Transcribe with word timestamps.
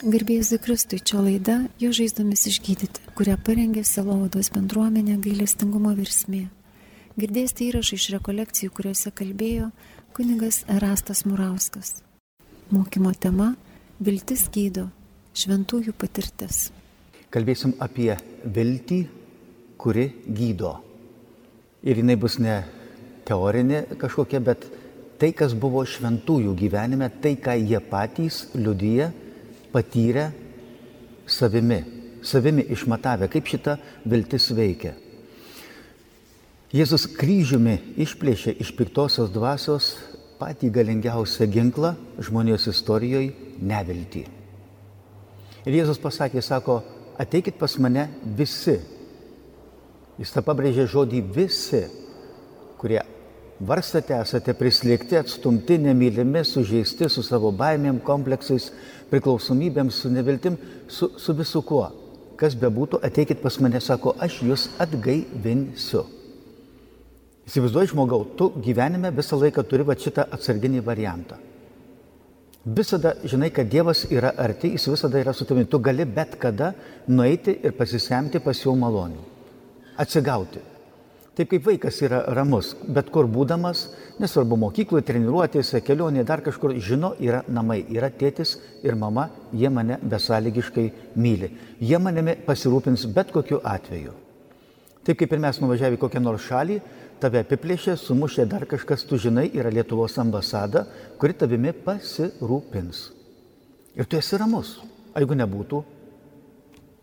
Garbėjus 0.00 0.54
Kristui, 0.64 0.96
čia 1.04 1.18
laida 1.20 1.54
Jo 1.76 1.90
žaizdomis 1.92 2.46
išgydyti, 2.48 3.02
kurią 3.18 3.34
parengė 3.44 3.82
Selovados 3.84 4.48
bendruomenė 4.54 5.18
gailestingumo 5.20 5.92
virsmė. 5.98 6.46
Girdėsite 7.20 7.66
įrašą 7.66 7.98
iš 7.98 8.06
rekolekcijų, 8.14 8.72
kuriuose 8.72 9.12
kalbėjo 9.12 9.68
kunigas 10.16 10.62
Erastas 10.72 11.26
Murauskas. 11.28 12.00
Mokymo 12.72 13.12
tema- 13.12 13.50
Viltis 14.06 14.48
gydo, 14.48 14.88
šventųjų 15.36 15.92
patirtis. 15.92 16.72
Kalbėsim 17.28 17.76
apie 17.78 18.16
viltį, 18.46 19.06
kuri 19.76 20.14
gydo. 20.24 20.78
Ir 21.84 22.00
jinai 22.00 22.16
bus 22.16 22.38
ne 22.38 22.64
teorinė 23.26 23.98
kažkokia, 24.00 24.40
bet 24.40 24.64
tai, 25.18 25.32
kas 25.32 25.52
buvo 25.52 25.84
šventųjų 25.84 26.56
gyvenime, 26.56 27.10
tai, 27.20 27.36
ką 27.36 27.52
jie 27.60 27.80
patys 27.80 28.46
liudyja 28.54 29.12
patyrę 29.72 30.30
savimi, 31.26 31.82
savimi 32.22 32.66
išmatavę, 32.74 33.28
kaip 33.32 33.46
šita 33.46 33.76
viltis 34.04 34.50
veikia. 34.56 34.94
Jėzus 36.70 37.08
kryžiumi 37.18 37.80
išplėšė 37.98 38.54
iš 38.62 38.70
piktosios 38.78 39.32
dvasios 39.34 39.96
patį 40.38 40.70
galingiausią 40.76 41.48
ginklą 41.50 41.96
žmonijos 42.22 42.68
istorijoje- 42.70 43.32
neviltį. 43.72 44.24
Ir 45.66 45.72
Jėzus 45.72 45.98
pasakė, 46.00 46.42
sako, 46.42 46.82
ateikit 47.18 47.58
pas 47.58 47.76
mane 47.78 48.08
visi. 48.24 48.78
Jis 50.18 50.32
tą 50.32 50.42
pabrėžė 50.42 50.86
žodį 50.86 51.20
visi, 51.34 51.84
kurie 52.78 53.02
varstate, 53.60 54.14
esate 54.16 54.54
prislėgti, 54.56 55.18
atstumti, 55.20 55.78
nemylimi, 55.78 56.44
sužeisti 56.44 57.08
su 57.12 57.22
savo 57.22 57.52
baimėm, 57.52 58.00
kompleksais, 58.00 58.70
priklausomybėm, 59.10 59.90
su 59.92 60.10
neviltim, 60.12 60.56
su, 60.88 61.10
su 61.18 61.34
visu 61.36 61.62
kuo. 61.66 61.88
Kas 62.40 62.56
bebūtų, 62.56 63.02
ateikit 63.04 63.42
pas 63.42 63.58
mane, 63.60 63.80
sako, 63.84 64.14
aš 64.22 64.40
jūs 64.46 64.66
atgaivinsiu. 64.80 66.06
Įsivaizduoji 67.50 67.90
žmogau, 67.92 68.24
tu 68.38 68.52
gyvenime 68.62 69.10
visą 69.12 69.36
laiką 69.40 69.64
turi 69.66 69.84
va 69.86 69.96
šitą 69.98 70.28
atsarginį 70.36 70.84
variantą. 70.86 71.40
Visada 72.64 73.14
žinai, 73.24 73.48
kad 73.56 73.68
Dievas 73.72 74.04
yra 74.12 74.34
arti, 74.36 74.74
jis 74.74 74.84
visada 74.92 75.20
yra 75.20 75.32
su 75.32 75.46
tavimi. 75.48 75.66
Tu 75.66 75.78
gali 75.80 76.04
bet 76.04 76.36
kada 76.38 76.74
nueiti 77.08 77.56
ir 77.64 77.72
pasisemti 77.72 78.40
pas 78.44 78.60
jo 78.60 78.74
malonių. 78.76 79.22
Atsigauti. 80.00 80.60
Taip 81.38 81.52
kaip 81.52 81.62
vaikas 81.62 82.00
yra 82.02 82.24
ramus, 82.34 82.72
bet 82.90 83.08
kur 83.14 83.28
būdamas, 83.30 83.84
nesvarbu 84.20 84.56
mokykloje, 84.64 85.04
treniruotėse, 85.06 85.78
kelionėje, 85.86 86.24
dar 86.26 86.42
kažkur, 86.42 86.74
žino, 86.82 87.12
yra 87.22 87.44
namai, 87.48 87.84
yra 87.94 88.10
tėtis 88.10 88.56
ir 88.82 88.98
mama, 88.98 89.28
jie 89.54 89.70
mane 89.70 90.00
besąlygiškai 90.02 90.88
myli. 91.14 91.52
Jie 91.78 92.02
manimi 92.02 92.34
pasirūpins 92.46 93.06
bet 93.14 93.30
kokiu 93.32 93.60
atveju. 93.62 94.16
Taip 95.06 95.22
kaip 95.22 95.32
ir 95.32 95.40
mes 95.46 95.62
nuvažiavę 95.62 95.96
į 95.96 96.02
kokią 96.02 96.20
nors 96.24 96.44
šalį, 96.50 96.80
tave 97.22 97.44
apiplėšė, 97.44 97.94
sumušė 98.00 98.48
dar 98.50 98.66
kažkas, 98.68 99.06
tu 99.06 99.16
žinai, 99.20 99.46
yra 99.54 99.70
Lietuvos 99.72 100.18
ambasada, 100.20 100.84
kuri 101.20 101.38
tavimi 101.38 101.72
pasirūpins. 101.86 103.06
Ir 103.96 104.10
tu 104.10 104.18
esi 104.18 104.38
ramus. 104.40 104.76
O 105.14 105.18
jeigu 105.22 105.38
nebūtų, 105.38 105.82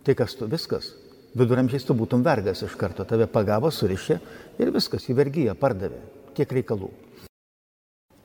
tai 0.04 0.16
kas 0.20 0.36
tu 0.36 0.48
viskas? 0.52 0.94
Viduramžiais 1.36 1.84
tu 1.84 1.96
būtum 1.98 2.24
vergas 2.26 2.64
iš 2.64 2.78
karto, 2.80 3.04
tave 3.04 3.28
pagavo, 3.28 3.72
surišė 3.74 4.20
ir 4.62 4.72
viskas, 4.74 5.10
į 5.12 5.18
vergyją 5.18 5.58
pardavė. 5.60 6.00
Tiek 6.38 6.52
reikalų. 6.60 6.90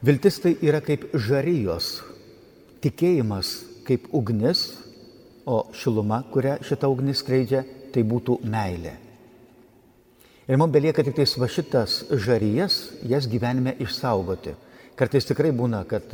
Viltis 0.02 0.38
tai 0.42 0.56
yra 0.62 0.80
kaip 0.82 1.08
žarijos, 1.14 2.00
tikėjimas 2.82 3.52
kaip 3.86 4.08
ugnis, 4.14 4.64
o 5.46 5.64
šiluma, 5.74 6.22
kurią 6.30 6.60
šitą 6.66 6.90
ugnis 6.90 7.22
skleidžia, 7.22 7.64
tai 7.94 8.04
būtų 8.06 8.38
meilė. 8.46 8.94
Ir 10.50 10.58
mums 10.58 10.74
belieka 10.74 11.04
tik 11.06 11.16
tais 11.16 11.34
va 11.38 11.46
šitas 11.50 12.00
žarijas, 12.10 12.78
jas 13.06 13.28
gyvenime 13.30 13.76
išsaugoti. 13.82 14.56
Kartais 14.98 15.26
tikrai 15.28 15.52
būna, 15.54 15.84
kad 15.88 16.10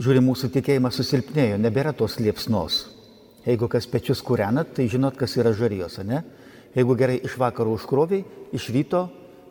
žiūri 0.00 0.22
mūsų 0.24 0.48
tikėjimas 0.54 0.96
susilpnėjo, 0.96 1.60
nebėra 1.60 1.92
tos 1.96 2.16
liepsnos. 2.20 2.82
Jeigu 3.46 3.70
kas 3.72 3.88
pečius 3.88 4.20
kūrenat, 4.24 4.74
tai 4.76 4.88
žinot, 4.90 5.16
kas 5.16 5.36
yra 5.40 5.54
žarijos, 5.56 5.98
ne? 6.04 6.22
Jeigu 6.76 6.94
gerai 6.98 7.18
iš 7.24 7.38
vakaro 7.40 7.72
užkroviai, 7.74 8.24
iš 8.54 8.68
ryto 8.74 9.06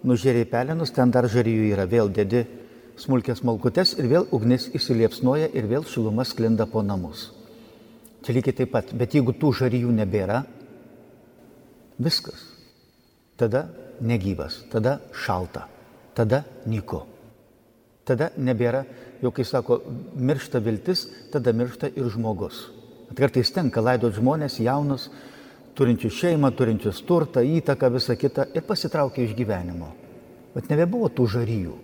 nužeriai 0.08 0.48
pelenus, 0.48 0.94
ten 0.96 1.12
dar 1.12 1.28
žarijų 1.28 1.72
yra, 1.74 1.88
vėl 1.90 2.12
dedi 2.14 2.46
smulkės 3.00 3.42
malkutes 3.48 3.96
ir 3.98 4.08
vėl 4.12 4.28
ugnis 4.36 4.70
įsiliepsnoja 4.76 5.50
ir 5.56 5.68
vėl 5.72 5.88
šiluma 5.88 6.26
sklinda 6.28 6.68
po 6.70 6.84
namus. 6.86 7.30
Čia 8.24 8.36
lygiai 8.36 8.56
taip 8.62 8.74
pat, 8.76 8.94
bet 8.96 9.16
jeigu 9.16 9.34
tų 9.36 9.54
žarijų 9.62 9.92
nebėra, 9.96 10.44
viskas. 12.00 12.44
Tada 13.40 13.68
negyvas, 14.04 14.66
tada 14.72 15.00
šalta, 15.16 15.66
tada 16.16 16.44
nyku. 16.68 17.06
Tada 18.08 18.32
nebėra, 18.38 18.84
jau 19.24 19.32
kai 19.36 19.46
sako, 19.48 19.80
miršta 20.16 20.60
viltis, 20.64 21.06
tada 21.32 21.54
miršta 21.56 21.92
ir 21.96 22.10
žmogus. 22.12 22.68
Kartais 23.18 23.50
tenka 23.54 23.82
laidot 23.82 24.14
žmonės 24.16 24.60
jaunus, 24.62 25.10
turinčius 25.78 26.18
šeimą, 26.20 26.52
turinčius 26.56 27.02
turtą, 27.08 27.42
įtaką, 27.42 27.90
visą 27.94 28.16
kitą 28.20 28.46
ir 28.54 28.66
pasitraukia 28.68 29.24
iš 29.26 29.36
gyvenimo. 29.38 29.94
Bet 30.54 30.70
nebebuvo 30.72 31.10
tų 31.14 31.26
žaryjų, 31.38 31.76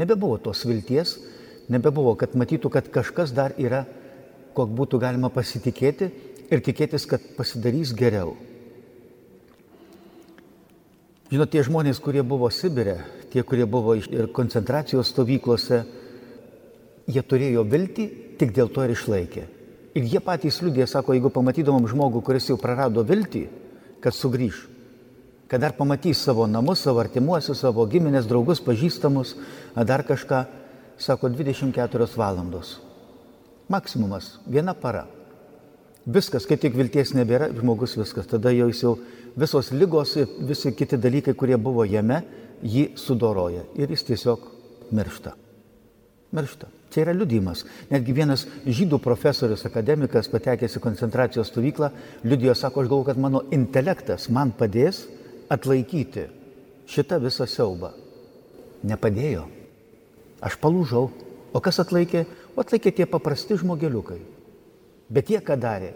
nebebuvo 0.00 0.38
tos 0.42 0.64
vilties, 0.66 1.16
nebebuvo, 1.72 2.16
kad 2.18 2.34
matytų, 2.38 2.72
kad 2.74 2.90
kažkas 2.92 3.32
dar 3.36 3.54
yra, 3.60 3.84
kok 4.56 4.72
būtų 4.72 5.00
galima 5.00 5.30
pasitikėti 5.32 6.10
ir 6.50 6.62
tikėtis, 6.64 7.06
kad 7.08 7.22
pasidarys 7.36 7.94
geriau. 7.96 8.36
Žinot, 11.26 11.50
tie 11.50 11.64
žmonės, 11.66 11.98
kurie 11.98 12.22
buvo 12.22 12.48
Sibire, 12.54 13.00
tie, 13.32 13.42
kurie 13.42 13.66
buvo 13.66 13.96
ir 13.98 14.28
koncentracijos 14.34 15.10
stovyklose, 15.10 15.82
jie 17.10 17.22
turėjo 17.22 17.66
viltį, 17.66 18.06
tik 18.38 18.54
dėl 18.54 18.70
to 18.70 18.84
ir 18.86 18.94
išlaikė. 18.94 19.46
Ir 19.96 20.04
jie 20.04 20.20
patys 20.20 20.60
liūdė, 20.60 20.84
sako, 20.90 21.14
jeigu 21.16 21.30
pamatydavom 21.32 21.86
žmogų, 21.88 22.20
kuris 22.24 22.50
jau 22.50 22.58
prarado 22.60 23.04
viltį, 23.06 23.46
kad 24.04 24.12
sugrįž, 24.12 24.66
kad 25.48 25.62
dar 25.62 25.72
pamatys 25.78 26.20
savo 26.26 26.44
namus, 26.50 26.82
savo 26.84 27.00
artimuosius, 27.00 27.62
savo 27.64 27.86
giminės, 27.88 28.28
draugus, 28.28 28.60
pažįstamus, 28.60 29.36
dar 29.88 30.04
kažką, 30.04 30.44
sako, 31.00 31.30
24 31.32 32.10
valandos. 32.16 32.76
Maksimumas, 33.72 34.36
viena 34.46 34.76
para. 34.76 35.06
Viskas, 36.06 36.44
kai 36.46 36.58
tik 36.60 36.76
vilties 36.78 37.16
nebėra, 37.16 37.48
žmogus 37.56 37.96
viskas. 37.98 38.28
Tada 38.30 38.52
jau 38.54 38.68
jis 38.70 38.82
jau 38.84 38.92
visos 39.34 39.72
lygos 39.74 40.12
ir 40.20 40.28
visi 40.46 40.70
kiti 40.76 41.00
dalykai, 41.00 41.34
kurie 41.34 41.56
buvo 41.58 41.88
jame, 41.88 42.20
jį 42.62 42.92
sudoroja 43.00 43.64
ir 43.74 43.90
jis 43.90 44.06
tiesiog 44.12 44.44
miršta. 44.94 45.34
Miršta. 46.36 46.70
Čia 46.96 47.02
yra 47.04 47.12
liudimas. 47.12 47.60
Netgi 47.90 48.14
vienas 48.16 48.46
žydų 48.64 48.96
profesorius, 49.04 49.66
akademikas, 49.68 50.30
patekęs 50.32 50.78
į 50.78 50.80
koncentracijos 50.80 51.50
stovyklą, 51.50 51.90
liudijo, 52.24 52.54
sako, 52.56 52.80
aš 52.80 52.88
galvoju, 52.88 53.06
kad 53.10 53.18
mano 53.20 53.42
intelektas 53.52 54.30
man 54.32 54.54
padės 54.56 55.02
atlaikyti 55.52 56.24
šitą 56.88 57.18
visą 57.20 57.44
siaubą. 57.44 57.90
Nepadėjo. 58.88 59.42
Aš 60.40 60.56
palūžau. 60.62 61.10
O 61.52 61.60
kas 61.60 61.82
atlaikė? 61.84 62.24
O 62.56 62.64
atlaikė 62.64 62.94
tie 62.96 63.04
paprasti 63.04 63.60
žmogeliukai. 63.60 64.22
Bet 65.12 65.28
jie 65.28 65.42
ką 65.44 65.58
darė? 65.60 65.92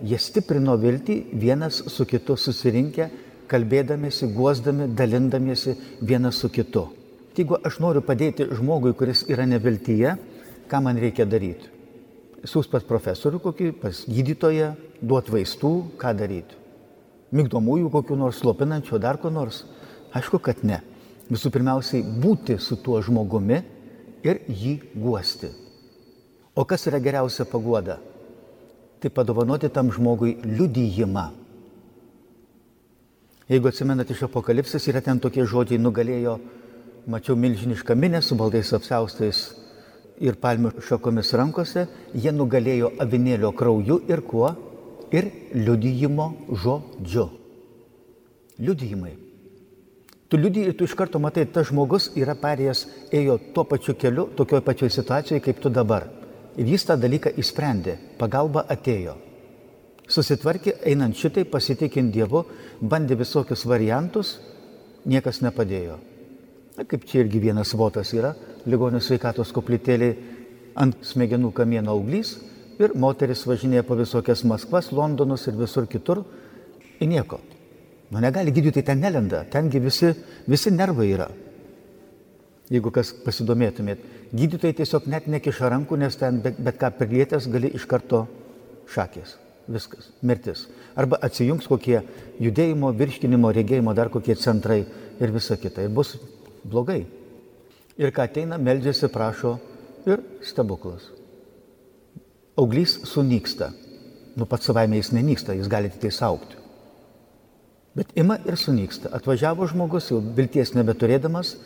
Jie 0.00 0.16
stiprino 0.16 0.78
viltį 0.80 1.18
vienas 1.36 1.82
su 1.92 2.08
kitu 2.08 2.38
susirinkę, 2.40 3.10
kalbėdamėsi, 3.52 4.32
guosdami, 4.32 4.88
dalindamiesi 4.96 5.76
vienas 6.00 6.40
su 6.40 6.48
kitu. 6.48 6.88
Jeigu 7.36 7.60
aš 7.68 7.82
noriu 7.84 8.00
padėti 8.00 8.48
žmogui, 8.48 8.96
kuris 8.96 9.26
yra 9.28 9.44
neviltyje, 9.44 10.16
ką 10.68 10.82
man 10.84 11.00
reikia 11.00 11.26
daryti? 11.26 11.70
Siūs 12.46 12.68
pas 12.70 12.84
profesorių 12.86 13.40
kokį, 13.42 13.72
pas 13.82 14.04
gydytoją, 14.06 14.74
duot 15.02 15.30
vaistų, 15.32 15.72
ką 15.98 16.12
daryti? 16.16 16.58
Migdomųjų 17.34 17.90
kokiu 17.92 18.16
nors 18.16 18.38
slopinančių, 18.40 19.00
dar 19.02 19.18
ko 19.20 19.32
nors? 19.32 19.64
Aišku, 20.16 20.40
kad 20.40 20.62
ne. 20.64 20.80
Visų 21.28 21.50
pirmiausiai 21.52 22.04
būti 22.22 22.56
su 22.62 22.78
tuo 22.80 23.02
žmogumi 23.04 23.58
ir 24.24 24.40
jį 24.48 24.78
guosti. 24.94 25.50
O 26.56 26.64
kas 26.64 26.86
yra 26.88 27.02
geriausia 27.02 27.44
paguoda? 27.44 27.98
Tai 28.98 29.10
padovanoti 29.14 29.68
tam 29.70 29.92
žmogui 29.94 30.38
liudyjimą. 30.42 31.26
Jeigu 33.48 33.68
atsimenat 33.70 34.10
iš 34.12 34.26
apokalipsės, 34.26 34.88
yra 34.90 35.00
ten 35.04 35.20
tokie 35.20 35.44
žodžiai, 35.48 35.80
nugalėjo, 35.80 36.38
mačiau 37.08 37.36
milžinišką 37.36 37.94
minę 37.96 38.20
su 38.22 38.36
baldais 38.36 38.72
apsaustais 38.76 39.46
ir 40.24 40.38
palmių 40.40 40.74
šakomis 40.84 41.32
rankose, 41.38 41.86
jie 42.14 42.32
nugalėjo 42.34 42.92
avinėlio 43.02 43.52
krauju 43.56 44.02
ir 44.10 44.22
kuo? 44.26 44.50
Ir 45.14 45.30
liudijimo 45.54 46.32
žodžiu. 46.52 47.28
Liudijimai. 48.58 49.14
Tu 50.28 50.36
liudiji 50.36 50.68
ir 50.68 50.76
tu 50.76 50.84
iš 50.84 50.92
karto 50.92 51.20
matai, 51.22 51.46
tas 51.48 51.70
žmogus 51.70 52.10
yra 52.20 52.34
perėjęs, 52.36 52.82
ėjo 53.16 53.38
tuo 53.54 53.64
pačiu 53.64 53.94
keliu, 53.96 54.26
tokioje 54.36 54.64
pačioje 54.66 54.92
situacijoje 54.98 55.40
kaip 55.46 55.62
tu 55.64 55.72
dabar. 55.72 56.04
Ir 56.60 56.68
jis 56.68 56.84
tą 56.84 56.98
dalyką 57.00 57.32
įsprendė, 57.40 57.96
pagalba 58.20 58.66
atėjo. 58.68 59.16
Susitvarkė, 60.08 60.74
einant 60.88 61.16
šitai, 61.16 61.46
pasitikint 61.48 62.12
Dievu, 62.12 62.44
bandė 62.80 63.16
visokius 63.20 63.64
variantus, 63.68 64.36
niekas 65.08 65.40
nepadėjo. 65.44 65.96
Na, 66.78 66.84
kaip 66.86 67.02
čia 67.10 67.24
irgi 67.24 67.40
vienas 67.42 67.72
votas 67.74 68.12
yra, 68.14 68.36
ligonių 68.70 69.00
sveikatos 69.02 69.50
koplytėlė 69.56 70.12
ant 70.78 71.00
smegenų 71.02 71.50
kamieno 71.56 71.96
auglys 71.96 72.36
ir 72.78 72.94
moteris 72.94 73.42
važinėja 73.50 73.82
po 73.82 73.96
visokias 73.98 74.44
Maskvas, 74.46 74.92
Londonus 74.94 75.48
ir 75.50 75.58
visur 75.58 75.88
kitur. 75.90 76.22
Ir 77.02 77.10
nieko. 77.10 77.40
Nu 78.14 78.22
negali 78.22 78.54
gydytojai 78.54 78.86
ten 78.92 79.02
nelenda, 79.02 79.42
tengi 79.50 79.82
visi, 79.82 80.12
visi 80.46 80.70
nervai 80.70 81.08
yra. 81.16 81.26
Jeigu 82.70 82.94
kas 82.94 83.10
pasidomėtumėt, 83.26 84.06
gydytojai 84.30 84.78
tiesiog 84.78 85.10
net 85.10 85.26
nekiša 85.26 85.74
rankų, 85.74 85.98
nes 85.98 86.14
ten 86.20 86.38
bet, 86.44 86.62
bet 86.62 86.78
ką 86.78 86.94
prilietęs 86.94 87.50
gali 87.50 87.74
iš 87.74 87.90
karto 87.90 88.28
šakės. 88.94 89.34
Viskas, 89.68 90.12
mirtis. 90.22 90.68
Arba 90.96 91.18
atsijungs 91.26 91.66
kokie 91.68 92.04
judėjimo, 92.38 92.94
virškinimo, 92.96 93.50
regėjimo, 93.56 93.98
dar 93.98 94.14
kokie 94.14 94.38
centrai 94.38 94.84
ir 95.18 95.34
visa 95.34 95.58
kita. 95.58 95.82
Ir 95.82 95.90
bus 95.92 96.14
blogai. 96.70 97.02
Ir 97.98 98.12
ką 98.14 98.28
ateina, 98.28 98.58
meldžiasi, 98.62 99.10
prašo 99.10 99.56
ir 100.06 100.22
stebuklas. 100.46 101.08
Auglys 102.58 102.98
sunyksta. 103.08 103.72
Nu 104.38 104.46
pats 104.46 104.68
savaime 104.70 104.98
jis 105.00 105.10
nenyksta, 105.14 105.56
jis 105.58 105.70
gali 105.70 105.90
tik 105.90 106.04
tai 106.06 106.12
saukti. 106.14 106.58
Bet 107.98 108.12
ima 108.14 108.38
ir 108.46 108.54
sunyksta. 108.60 109.10
Atvažiavo 109.16 109.66
žmogus, 109.66 110.12
jau 110.12 110.20
vilties 110.22 110.74
nebeturėdamas, 110.76 111.56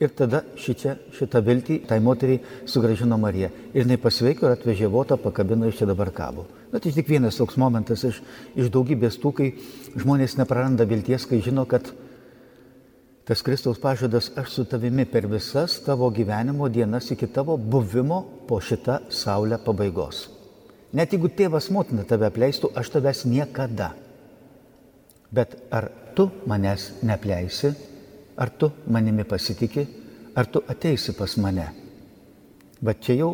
ir 0.00 0.12
tada 0.16 0.40
šičia, 0.58 0.94
šitą 1.14 1.42
viltį 1.44 1.80
tai 1.88 2.00
moteriai 2.02 2.40
sugražino 2.68 3.18
Marija. 3.20 3.50
Ir 3.74 3.84
jinai 3.84 3.98
pasveiko 4.00 4.48
ir 4.48 4.56
atvežė 4.56 4.88
votą, 4.92 5.18
pakabino 5.20 5.68
iš 5.68 5.80
čia 5.80 5.88
dabar 5.90 6.10
kabo. 6.16 6.46
Na 6.72 6.80
tai 6.80 6.92
tik 6.94 7.10
vienas 7.10 7.36
toks 7.40 7.58
momentas 7.60 8.04
iš, 8.08 8.22
iš 8.56 8.70
daugybės 8.72 9.18
tų, 9.20 9.32
kai 9.36 9.50
žmonės 10.00 10.38
nepraranda 10.40 10.86
vilties, 10.88 11.26
kai 11.28 11.42
žino, 11.44 11.66
kad 11.68 11.92
tas 13.30 13.42
Kristaus 13.46 13.78
pažadas 13.78 14.32
aš 14.34 14.48
su 14.50 14.64
tavimi 14.64 15.04
per 15.06 15.26
visas 15.30 15.76
tavo 15.86 16.08
gyvenimo 16.10 16.68
dienas 16.68 17.10
iki 17.10 17.26
tavo 17.26 17.56
buvimo 17.56 18.24
po 18.48 18.58
šitą 18.60 18.96
saulę 19.10 19.58
pabaigos. 19.64 20.24
Net 20.92 21.14
jeigu 21.14 21.30
tėvas 21.30 21.70
motina 21.70 22.02
tave 22.02 22.26
apleistų, 22.26 22.72
aš 22.74 22.90
tavęs 22.90 23.22
niekada. 23.30 23.92
Bet 25.30 25.54
ar 25.70 25.92
tu 26.18 26.26
manęs 26.42 26.90
nepleisi, 27.06 27.70
ar 28.34 28.50
tu 28.50 28.72
manimi 28.90 29.22
pasitikė, 29.22 29.86
ar 30.34 30.50
tu 30.50 30.66
ateisi 30.66 31.14
pas 31.14 31.38
mane. 31.38 31.70
Bet 32.82 33.06
čia 33.06 33.20
jau 33.22 33.32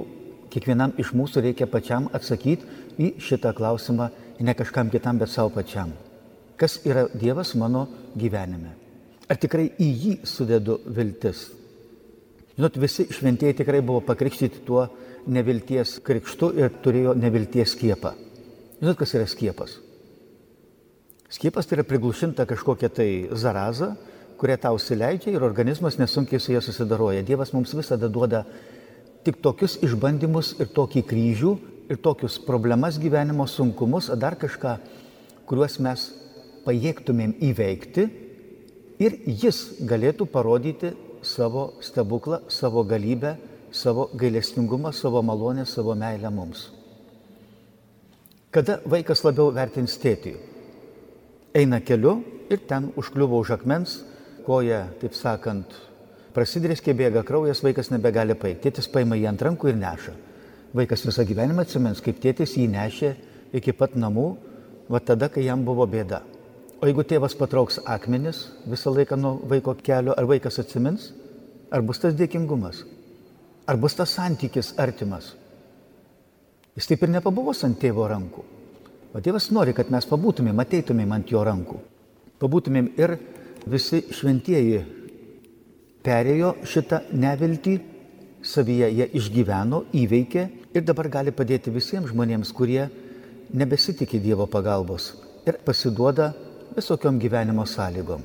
kiekvienam 0.53 0.93
iš 1.01 1.17
mūsų 1.17 1.49
reikia 1.49 1.73
pačiam 1.73 2.13
atsakyti 2.13 2.69
į 3.01 3.15
šitą 3.17 3.57
klausimą, 3.57 4.13
ne 4.45 4.61
kažkam 4.61 4.93
kitam, 4.93 5.17
bet 5.17 5.33
savo 5.33 5.57
pačiam. 5.57 5.97
Kas 6.61 6.83
yra 6.85 7.09
Dievas 7.17 7.57
mano 7.57 7.89
gyvenime? 8.13 8.85
Ar 9.27 9.39
tikrai 9.43 9.71
į 9.83 9.87
jį 9.87 10.13
sudedu 10.29 10.79
viltis? 10.87 11.49
Žinot, 12.57 12.79
visi 12.81 13.09
šventieji 13.13 13.59
tikrai 13.59 13.83
buvo 13.85 14.01
pakrikštyti 14.07 14.63
tuo 14.65 14.87
nevilties 15.27 15.99
krikštu 16.07 16.53
ir 16.57 16.77
turėjo 16.85 17.17
nevilties 17.19 17.75
skiepą. 17.75 18.15
Žinot, 18.79 18.97
kas 19.01 19.15
yra 19.19 19.27
skiepas? 19.29 19.81
Skiepas 21.33 21.67
tai 21.67 21.81
yra 21.81 21.85
priglušinta 21.89 22.47
kažkokia 22.47 22.89
tai 22.89 23.09
zaraza, 23.35 23.97
kurie 24.39 24.57
tau 24.63 24.79
sileidžia 24.79 25.35
ir 25.35 25.45
organizmas 25.45 25.99
nesunkiai 25.99 26.41
su 26.41 26.53
ja 26.55 26.63
susidaroja. 26.63 27.25
Dievas 27.27 27.51
mums 27.57 27.75
visada 27.75 28.09
duoda 28.09 28.45
tik 29.27 29.41
tokius 29.43 29.75
išbandymus 29.83 30.55
ir 30.63 30.71
tokį 30.77 31.03
kryžių 31.11 31.57
ir 31.91 31.99
tokius 32.03 32.39
problemas 32.47 33.01
gyvenimo 33.03 33.47
sunkumus, 33.51 34.07
ar 34.13 34.21
dar 34.23 34.37
kažką, 34.39 34.77
kuriuos 35.51 35.81
mes 35.83 36.07
pajėgtumėm 36.67 37.35
įveikti 37.51 38.07
ir 38.99 39.19
jis 39.27 39.79
galėtų 39.87 40.27
parodyti 40.31 40.93
savo 41.23 41.73
stebuklą, 41.83 42.41
savo 42.49 42.85
galybę, 42.85 43.37
savo 43.73 44.09
gailestingumą, 44.15 44.93
savo 44.93 45.23
malonę, 45.23 45.67
savo 45.67 45.95
meilę 45.95 46.31
mums. 46.31 46.71
Kada 48.51 48.79
vaikas 48.89 49.21
labiau 49.27 49.51
vertins 49.53 49.99
tėtį? 50.01 50.37
Eina 51.57 51.81
keliu 51.85 52.23
ir 52.53 52.63
ten 52.69 52.91
užkliuvo 52.97 53.41
už 53.43 53.57
akmens, 53.59 53.99
koja, 54.47 54.87
taip 55.01 55.17
sakant, 55.19 55.75
prasidrėskė 56.37 56.95
bėga 56.97 57.25
kraujas, 57.27 57.63
vaikas 57.65 57.91
nebegali 57.91 58.37
paeiti. 58.39 58.69
Tėtis 58.69 58.89
paima 58.93 59.19
jį 59.19 59.29
ant 59.33 59.43
rankų 59.43 59.73
ir 59.73 59.81
neša. 59.81 60.15
Vaikas 60.77 61.05
visą 61.09 61.25
gyvenimą 61.27 61.65
atsimins, 61.67 62.03
kaip 62.05 62.21
tėtis 62.23 62.57
jį 62.57 62.69
nešė 62.73 63.13
iki 63.57 63.75
pat 63.77 63.97
namų, 63.97 64.29
va 64.93 65.01
tada, 65.01 65.29
kai 65.33 65.47
jam 65.47 65.65
buvo 65.67 65.87
bėda. 65.89 66.23
O 66.77 66.85
jeigu 66.85 67.07
tėvas 67.09 67.33
patrauks 67.39 67.79
akmenis 67.89 68.43
visą 68.69 68.93
laiką 68.93 69.17
nuo 69.17 69.37
vaiko 69.49 69.73
kelio, 69.81 70.13
ar 70.13 70.27
vaikas 70.29 70.59
atsimins, 70.61 71.09
ar 71.73 71.83
bus 71.83 72.03
tas 72.03 72.15
dėkingumas, 72.17 72.83
ar 73.67 73.79
bus 73.81 73.97
tas 73.97 74.13
santykis 74.13 74.75
artimas. 74.83 75.33
Jis 76.77 76.91
taip 76.91 77.07
ir 77.07 77.15
nepabuvos 77.15 77.65
ant 77.65 77.79
tėvo 77.81 78.05
rankų. 78.13 78.45
O 79.17 79.23
tėvas 79.25 79.49
nori, 79.57 79.73
kad 79.73 79.89
mes 79.89 80.05
pabūtumėm, 80.05 80.61
ateitumėm 80.61 81.17
ant 81.17 81.33
jo 81.33 81.41
rankų. 81.49 81.81
Pabūtumėm 82.43 82.91
ir 83.01 83.17
visi 83.65 84.03
šventieji 84.13 84.83
perėjo 86.05 86.53
šitą 86.69 87.07
neviltį, 87.17 87.79
savyje 88.45 88.91
jie 88.93 89.07
išgyveno, 89.17 89.87
įveikė 89.97 90.49
ir 90.77 90.85
dabar 90.85 91.09
gali 91.09 91.33
padėti 91.33 91.73
visiems 91.73 92.13
žmonėms, 92.13 92.53
kurie 92.53 92.85
nebesitikė 93.57 94.21
Dievo 94.21 94.45
pagalbos 94.51 95.15
ir 95.47 95.57
pasiduoda 95.65 96.35
visokiom 96.75 97.19
gyvenimo 97.23 97.67
sąlygom. 97.67 98.23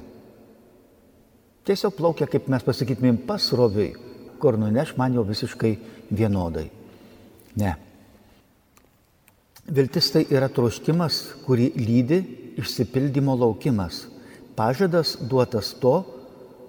Tiesiog 1.65 1.93
plaukia, 1.93 2.25
kaip 2.25 2.47
mes 2.49 2.63
pasakytumėm, 2.65 3.19
pasroviui, 3.27 3.91
kur 4.41 4.57
nuneš 4.57 4.95
man 4.97 5.13
jau 5.13 5.25
visiškai 5.27 5.75
vienodai. 6.09 6.65
Ne. 7.61 7.75
Viltis 9.71 10.09
tai 10.11 10.23
yra 10.33 10.49
troškimas, 10.49 11.19
kurį 11.45 11.69
lydi 11.77 12.17
išsipildymo 12.59 13.35
laukimas. 13.37 14.07
Pažadas 14.57 15.13
duotas 15.21 15.75
to, 15.79 15.93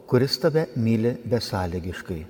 kuris 0.07 0.37
tave 0.39 0.69
myli 0.77 1.17
besąlygiškai. 1.25 2.21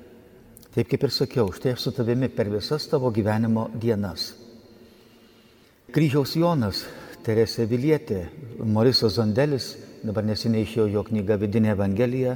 Taip 0.73 0.89
kaip 0.89 1.03
ir 1.05 1.13
sakiau, 1.13 1.51
štai 1.53 1.75
aš 1.75 1.89
su 1.89 1.93
tavimi 1.93 2.31
per 2.33 2.49
visas 2.49 2.87
tavo 2.89 3.11
gyvenimo 3.13 3.67
dienas. 3.75 4.31
Kryžiaus 5.93 6.37
Jonas 6.39 6.87
Teresė 7.23 7.69
Vilietė, 7.71 8.25
Morisas 8.59 9.15
Zondelis, 9.15 9.77
dabar 10.03 10.25
neseniai 10.27 10.65
išėjo 10.67 10.89
jo 10.91 11.03
knyga 11.07 11.37
Vidinė 11.39 11.71
Evangelija. 11.77 12.35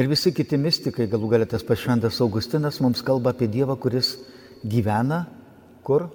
Ir 0.00 0.08
visi 0.08 0.32
kiti 0.32 0.56
mystikai, 0.56 1.04
galų 1.12 1.28
galę 1.34 1.48
tas 1.48 1.64
pašventas 1.68 2.20
Augustinas, 2.24 2.78
mums 2.80 3.02
kalba 3.04 3.34
apie 3.34 3.50
Dievą, 3.52 3.76
kuris 3.76 4.14
gyvena 4.64 5.26
kur? 5.84 6.06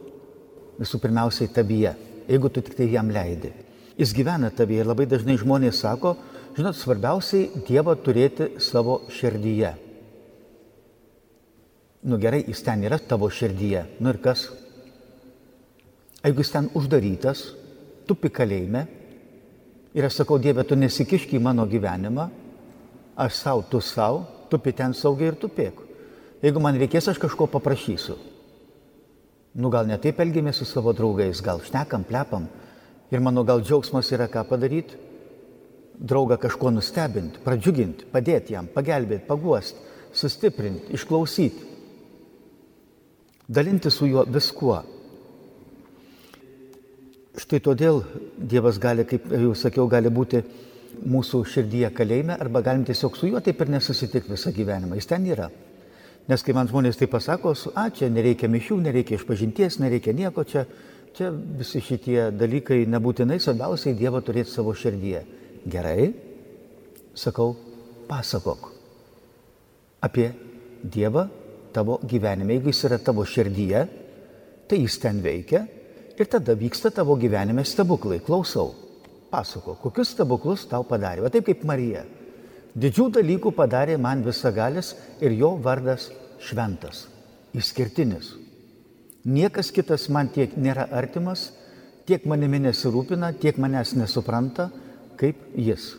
Visų 0.82 1.02
pirmiausiai 1.04 1.52
tavyje, 1.54 1.94
jeigu 2.30 2.50
tu 2.50 2.64
tik 2.66 2.78
tai 2.80 2.88
jam 2.90 3.12
leidi. 3.14 3.52
Jis 3.98 4.16
gyvena 4.18 4.50
tavyje 4.54 4.82
ir 4.82 4.90
labai 4.90 5.06
dažnai 5.10 5.38
žmonės 5.38 5.84
sako, 5.86 6.16
žinot, 6.58 6.78
svarbiausiai 6.78 7.64
Dievą 7.70 7.94
turėti 8.02 8.56
savo 8.62 9.04
širdyje. 9.14 9.76
Nu 12.10 12.18
gerai, 12.22 12.42
jis 12.50 12.66
ten 12.66 12.82
yra 12.86 12.98
tavo 12.98 13.30
širdyje. 13.30 13.86
Nu 14.02 14.10
ir 14.14 14.22
kas? 14.26 14.48
Jeigu 16.26 16.42
jis 16.42 16.54
ten 16.54 16.74
uždarytas, 16.78 17.46
tupi 18.08 18.32
kalėjime 18.34 18.86
ir 19.98 20.08
aš 20.08 20.22
sakau, 20.22 20.38
Dieve, 20.42 20.64
tu 20.68 20.78
nesikišk 20.78 21.36
į 21.38 21.42
mano 21.44 21.66
gyvenimą, 21.70 22.28
aš 23.18 23.42
savo, 23.42 23.66
tu 23.70 23.82
savo, 23.82 24.24
tupi 24.52 24.74
ten 24.78 24.94
saugiai 24.94 25.34
ir 25.34 25.40
tupėk. 25.42 25.84
Jeigu 26.44 26.62
man 26.62 26.78
reikės, 26.78 27.10
aš 27.10 27.20
kažko 27.22 27.48
paprašysiu. 27.50 28.18
Nu 29.58 29.72
gal 29.74 29.88
ne 29.90 29.98
taip 29.98 30.20
elgėmės 30.22 30.60
su 30.62 30.68
savo 30.70 30.94
draugais, 30.94 31.42
gal 31.42 31.64
šnekam, 31.66 32.06
plepam. 32.06 32.46
Ir 33.10 33.24
mano 33.24 33.42
gal 33.48 33.64
džiaugsmas 33.64 34.12
yra 34.14 34.28
ką 34.30 34.44
padaryti. 34.46 35.00
Draugą 35.98 36.38
kažko 36.38 36.70
nustebinti, 36.76 37.42
pradžiuginti, 37.42 38.06
padėti 38.14 38.54
jam, 38.54 38.68
pagelbėti, 38.70 39.26
paguosti, 39.26 39.82
sustiprinti, 40.14 40.94
išklausyti. 40.94 41.72
Dalinti 43.50 43.90
su 43.90 44.06
juo 44.06 44.28
viskuo. 44.30 44.84
Štai 47.38 47.60
todėl 47.62 48.01
Dievas 48.38 48.79
gali, 48.82 49.06
kaip 49.06 49.27
jau 49.29 49.53
sakiau, 49.53 49.86
gali 49.89 50.10
būti 50.10 50.41
mūsų 51.06 51.44
širdyje 51.46 51.91
kalėjime 51.94 52.34
arba 52.41 52.63
galim 52.65 52.86
tiesiog 52.88 53.17
su 53.17 53.29
juo 53.29 53.41
taip 53.46 53.62
ir 53.62 53.70
nesusitikti 53.75 54.34
visą 54.34 54.53
gyvenimą. 54.56 54.98
Jis 54.98 55.10
ten 55.12 55.27
yra. 55.29 55.51
Nes 56.27 56.44
kai 56.44 56.56
man 56.58 56.67
žmonės 56.67 56.98
tai 57.00 57.08
pasako, 57.08 57.53
a, 57.77 57.88
čia 57.94 58.10
nereikia 58.12 58.50
mišių, 58.51 58.79
nereikia 58.89 59.20
išpažinties, 59.20 59.77
nereikia 59.79 60.15
nieko, 60.17 60.44
čia, 60.50 60.65
čia 61.15 61.29
visi 61.32 61.79
šitie 61.84 62.32
dalykai 62.36 62.82
nebūtinai, 62.89 63.38
svarbiausiai 63.39 63.96
Dievą 63.96 64.24
turėti 64.25 64.51
savo 64.51 64.74
širdyje. 64.75 65.24
Gerai, 65.70 66.10
sakau, 67.15 67.53
pasakok 68.10 68.74
apie 70.03 70.32
Dievą 70.84 71.29
tavo 71.74 72.01
gyvenime. 72.01 72.58
Jeigu 72.58 72.74
jis 72.74 72.84
yra 72.89 72.98
tavo 72.98 73.24
širdyje, 73.27 73.88
tai 74.67 74.82
jis 74.82 74.98
ten 75.00 75.22
veikia 75.24 75.67
ir 76.18 76.30
tada 76.30 76.56
vyksta 76.58 76.92
tavo 76.92 77.16
gyvenime 77.20 77.64
stebuklai. 77.66 78.20
Klausau, 78.26 78.74
pasako, 79.32 79.78
kokius 79.82 80.16
stebuklus 80.16 80.66
tau 80.70 80.86
padarė. 80.88 81.26
Va 81.26 81.32
taip 81.34 81.48
kaip 81.50 81.66
Marija. 81.68 82.04
Didžių 82.78 83.08
dalykų 83.18 83.54
padarė 83.58 83.98
man 83.98 84.22
visagalis 84.26 84.94
ir 85.22 85.34
jo 85.34 85.56
vardas 85.62 86.12
šventas, 86.44 87.08
išskirtinis. 87.58 88.36
Niekas 89.28 89.72
kitas 89.74 90.08
man 90.14 90.30
tiek 90.32 90.54
nėra 90.56 90.86
artimas, 90.94 91.50
tiek 92.08 92.26
manimi 92.30 92.62
nesirūpina, 92.64 93.34
tiek 93.42 93.58
manęs 93.60 93.96
nesupranta, 93.98 94.70
kaip 95.20 95.42
jis. 95.58 95.96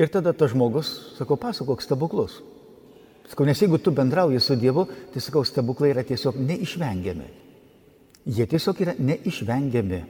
Ir 0.00 0.10
tada 0.10 0.32
tas 0.34 0.50
žmogus, 0.50 0.90
sakau, 1.18 1.36
pasakok 1.38 1.84
stebuklus. 1.84 2.40
Sakau, 3.28 3.46
nes 3.46 3.60
jeigu 3.60 3.78
tu 3.78 3.92
bendrauji 3.94 4.40
su 4.42 4.56
Dievu, 4.58 4.88
tai 5.12 5.22
sakau, 5.22 5.44
stebuklai 5.46 5.92
yra 5.92 6.02
tiesiog 6.04 6.40
neišvengiami. 6.40 7.43
Jie 8.24 8.46
tiesiog 8.48 8.80
yra 8.80 8.94
neišvengiami. 8.98 10.02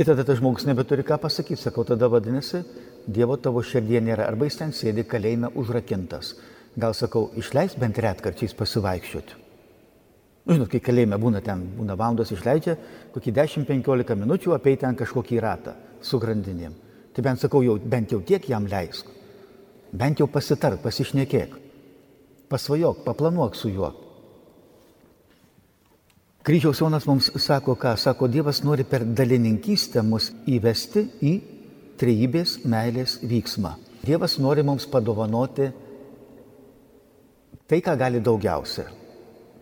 Ir 0.00 0.08
tada 0.08 0.24
tas 0.24 0.38
žmogus 0.40 0.64
nebeturi 0.66 1.04
ką 1.06 1.20
pasakyti. 1.22 1.60
Sakau, 1.60 1.84
tada 1.84 2.08
vadinasi, 2.08 2.64
Dievo 3.06 3.36
tavo 3.36 3.62
širdie 3.62 4.00
nėra. 4.02 4.26
Arba 4.28 4.48
jis 4.48 4.58
ten 4.58 4.72
sėdi 4.76 5.04
kalėjime 5.08 5.52
užrakintas. 5.56 6.34
Gal 6.80 6.94
sakau, 6.94 7.30
išleis 7.38 7.76
bent 7.78 7.98
retkarčiais 7.98 8.54
pasivaikščioti. 8.56 9.38
Nu, 10.46 10.56
žinot, 10.56 10.70
kai 10.72 10.80
kalėjime 10.82 11.18
būna 11.20 11.42
ten, 11.44 11.62
būna 11.76 11.96
valandos 11.98 12.32
išleidžia, 12.34 12.76
kokį 13.14 13.34
10-15 13.36 14.16
minučių 14.18 14.54
apie 14.56 14.76
ten 14.80 14.96
kažkokį 14.98 15.40
ratą 15.42 15.74
su 16.02 16.18
grandinėm. 16.18 16.74
Tai 17.14 17.24
bent 17.26 17.42
sakau, 17.42 17.62
jau, 17.62 17.76
bent 17.78 18.12
jau 18.14 18.20
tiek 18.26 18.46
jam 18.48 18.66
leisk. 18.70 19.06
Bent 19.92 20.22
jau 20.22 20.26
pasitark, 20.30 20.80
pasišnekėk. 20.82 21.56
Pasvajok, 22.50 23.04
paplanuok 23.04 23.58
su 23.58 23.70
juo. 23.70 23.92
Kryžiaus 26.40 26.78
Jonas 26.80 27.04
mums 27.04 27.26
sako, 27.36 27.74
ką 27.76 27.98
sako, 28.00 28.24
Dievas 28.28 28.62
nori 28.64 28.86
per 28.88 29.04
dalininkystę 29.04 30.00
mus 30.00 30.30
įvesti 30.48 31.02
į 31.20 31.34
trejybės 32.00 32.62
meilės 32.64 33.18
vyksmą. 33.20 33.74
Dievas 34.00 34.38
nori 34.40 34.64
mums 34.64 34.86
padovanoti 34.88 35.68
tai, 37.68 37.82
ką 37.84 37.92
gali 38.00 38.24
daugiausia. 38.24 38.86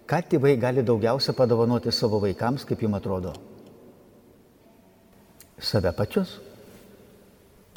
Ką 0.08 0.22
tėvai 0.30 0.54
gali 0.56 0.86
daugiausia 0.86 1.34
padovanoti 1.34 1.90
savo 1.92 2.22
vaikams, 2.22 2.62
kaip 2.64 2.86
jums 2.86 3.02
atrodo? 3.02 3.34
Save 5.58 5.90
pačius. 5.98 6.38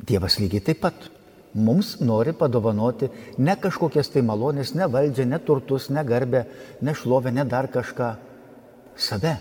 Dievas 0.05 0.37
lygiai 0.37 0.61
taip 0.61 0.85
pat 0.85 1.09
mums 1.57 1.97
nori 2.05 2.37
padovanoti 2.37 3.09
ne 3.41 3.57
kažkokias 3.57 4.13
tai 4.13 4.21
malonės, 4.21 4.75
ne 4.77 4.85
valdžią, 4.85 5.25
ne 5.25 5.41
turtus, 5.41 5.89
ne 5.89 6.05
garbę, 6.05 6.45
ne 6.85 6.93
šlovę, 6.93 7.33
ne 7.33 7.49
dar 7.49 7.65
kažką 7.65 8.17
save. 9.01 9.35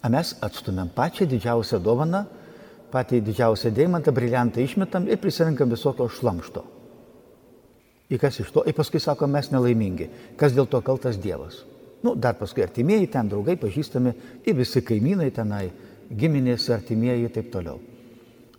A 0.00 0.08
mes 0.08 0.34
atstumėm 0.40 0.92
pačią 0.96 1.26
didžiausią 1.28 1.80
dovaną, 1.84 2.24
patį 2.90 3.20
didžiausią 3.26 3.72
deimantą, 3.74 4.14
briliantą 4.14 4.62
išmetam 4.64 5.08
ir 5.10 5.20
prisirinkam 5.20 5.70
visokio 5.70 6.08
šlamšto. 6.08 6.64
Ir 8.10 8.18
kas 8.18 8.40
iš 8.42 8.50
to? 8.50 8.64
Ir 8.66 8.74
paskui 8.74 8.98
sako, 9.02 9.28
mes 9.30 9.52
nelaimingi. 9.52 10.08
Kas 10.38 10.56
dėl 10.56 10.66
to 10.70 10.80
kaltas 10.82 11.20
Dievas? 11.20 11.60
Nu, 12.02 12.16
dar 12.16 12.34
paskui 12.38 12.64
artimieji, 12.64 13.10
ten 13.12 13.28
draugai, 13.28 13.54
pažįstami, 13.60 14.14
ir 14.48 14.56
visi 14.56 14.82
kaimynai 14.82 15.28
tenai, 15.36 15.68
giminės, 16.10 16.70
artimieji 16.74 17.28
ir 17.28 17.34
taip 17.34 17.52
toliau. 17.52 17.78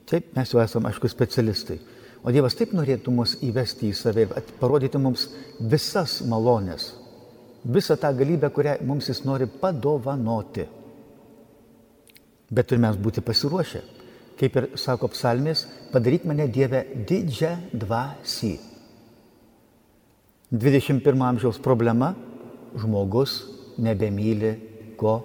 Taip, 0.07 0.29
mes 0.37 0.53
jau 0.53 0.61
esame, 0.61 0.91
aišku, 0.91 1.09
specialistai. 1.11 1.79
O 2.21 2.31
Dievas 2.31 2.55
taip 2.55 2.71
norėtų 2.77 3.11
mus 3.15 3.35
įvesti 3.43 3.89
į 3.89 3.97
save 3.97 4.27
ir 4.27 4.55
parodyti 4.61 5.01
mums 5.01 5.27
visas 5.59 6.19
malonės, 6.29 6.91
visą 7.65 7.97
tą 7.97 8.11
galybę, 8.17 8.49
kurią 8.49 8.75
mums 8.85 9.07
jis 9.07 9.23
nori 9.25 9.47
padovanoti. 9.47 10.65
Bet 12.51 12.67
turime 12.67 12.91
būti 12.93 13.23
pasiruošę. 13.23 13.81
Kaip 14.39 14.55
ir 14.57 14.67
sako 14.75 15.11
psalmės, 15.13 15.67
padaryk 15.93 16.25
mane 16.25 16.47
Dievę 16.49 16.83
didžią 17.07 17.51
dvasį. 17.73 18.55
21 20.51 21.21
amžiaus 21.23 21.61
problema- 21.61 22.15
žmogus 22.81 23.45
nebemyli 23.77 24.51
ko 24.97 25.21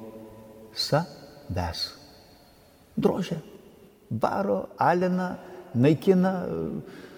savęs. 0.74 1.80
Drožia, 2.96 3.40
baro, 4.10 4.68
alina, 4.78 5.38
naikina, 5.74 6.46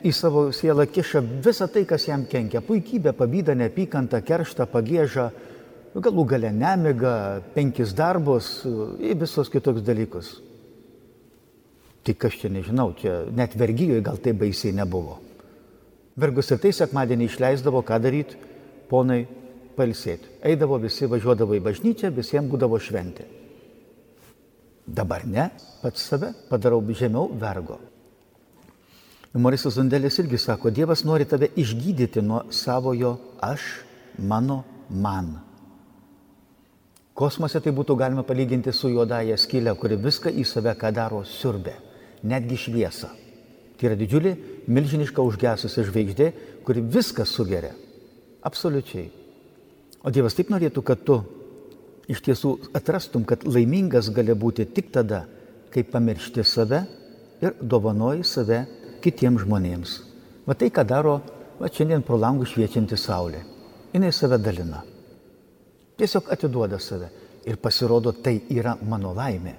į 0.04 0.12
savo 0.14 0.48
sielą 0.54 0.86
kiša 0.90 1.22
visą 1.44 1.68
tai, 1.72 1.84
kas 1.88 2.06
jam 2.08 2.24
kenkia. 2.30 2.62
Puikybė, 2.64 3.12
pavydą, 3.16 3.54
neapykantą, 3.58 4.20
kerštą, 4.26 4.66
pagėžą, 4.70 5.28
galų 5.98 6.24
gale 6.28 6.52
nemiga, 6.54 7.14
penkis 7.54 7.94
darbus 7.96 8.62
ir 9.00 9.18
visos 9.18 9.50
kitoks 9.50 9.82
dalykus. 9.86 10.36
Tik 12.06 12.28
aš 12.28 12.38
čia 12.42 12.52
nežinau, 12.52 12.92
čia 12.96 13.24
net 13.34 13.56
vergyjoje 13.58 14.04
gal 14.04 14.20
tai 14.22 14.32
baisiai 14.32 14.76
nebuvo. 14.76 15.18
Vergus 16.18 16.50
ir 16.50 16.62
tai 16.62 16.72
sekmadienį 16.74 17.28
išleisdavo, 17.28 17.82
ką 17.86 17.98
daryti, 18.02 18.38
ponai 18.90 19.24
palsėti. 19.76 20.38
Eidavo 20.46 20.78
visi, 20.82 21.06
važiuodavo 21.06 21.54
į 21.58 21.62
bažnyčią, 21.62 22.10
visiems 22.14 22.50
būdavo 22.50 22.80
šventė. 22.82 23.28
Dabar 24.88 25.26
ne, 25.28 25.50
pats 25.82 26.08
save 26.08 26.32
padarau 26.48 26.80
žemiau 26.82 27.28
vergo. 27.38 27.78
Morisas 29.34 29.74
Zandelis 29.74 30.18
irgi 30.18 30.38
sako, 30.38 30.70
Dievas 30.70 31.04
nori 31.04 31.26
tave 31.28 31.50
išgydyti 31.56 32.22
nuo 32.24 32.46
savojo 32.50 33.16
aš, 33.44 33.60
mano, 34.18 34.62
man. 34.88 35.34
Kosmose 37.18 37.60
tai 37.60 37.72
būtų 37.74 37.96
galima 37.98 38.22
palyginti 38.24 38.72
su 38.72 38.88
juodąją 38.88 39.36
skylę, 39.36 39.74
kuri 39.76 39.98
viską 40.00 40.32
į 40.32 40.46
save, 40.46 40.72
ką 40.78 40.92
daro, 40.94 41.24
siurbė, 41.26 41.74
netgi 42.22 42.56
šviesą. 42.56 43.10
Tai 43.78 43.90
yra 43.90 43.98
didžiulė, 43.98 44.32
milžiniška 44.70 45.22
užgesusi 45.22 45.84
žvaigždė, 45.90 46.30
kuri 46.64 46.82
viską 46.82 47.26
sugeria. 47.26 47.74
Absoliučiai. 48.42 49.10
O 50.06 50.14
Dievas 50.14 50.38
taip 50.38 50.48
norėtų, 50.54 50.82
kad 50.86 51.02
tu 51.04 51.18
iš 52.08 52.22
tiesų 52.24 52.54
atrastum, 52.78 53.26
kad 53.28 53.44
laimingas 53.44 54.08
gali 54.14 54.32
būti 54.32 54.64
tik 54.72 54.92
tada, 54.94 55.26
kai 55.74 55.84
pamiršti 55.84 56.46
save 56.46 56.84
ir 57.44 57.58
dovanoji 57.60 58.24
save 58.24 58.62
kitiems 59.02 59.44
žmonėms. 59.44 59.94
Va 60.48 60.56
tai, 60.58 60.70
ką 60.72 60.84
daro 60.88 61.18
va 61.58 61.70
šiandien 61.70 62.04
pro 62.06 62.18
langų 62.20 62.46
šviečianti 62.48 62.96
saulė. 62.98 63.42
Jis 63.92 64.20
save 64.20 64.38
dalina. 64.38 64.82
Tiesiog 65.98 66.28
atiduoda 66.32 66.78
save. 66.78 67.08
Ir 67.48 67.56
pasirodo, 67.56 68.12
tai 68.12 68.36
yra 68.52 68.74
mano 68.84 69.14
laimė. 69.16 69.54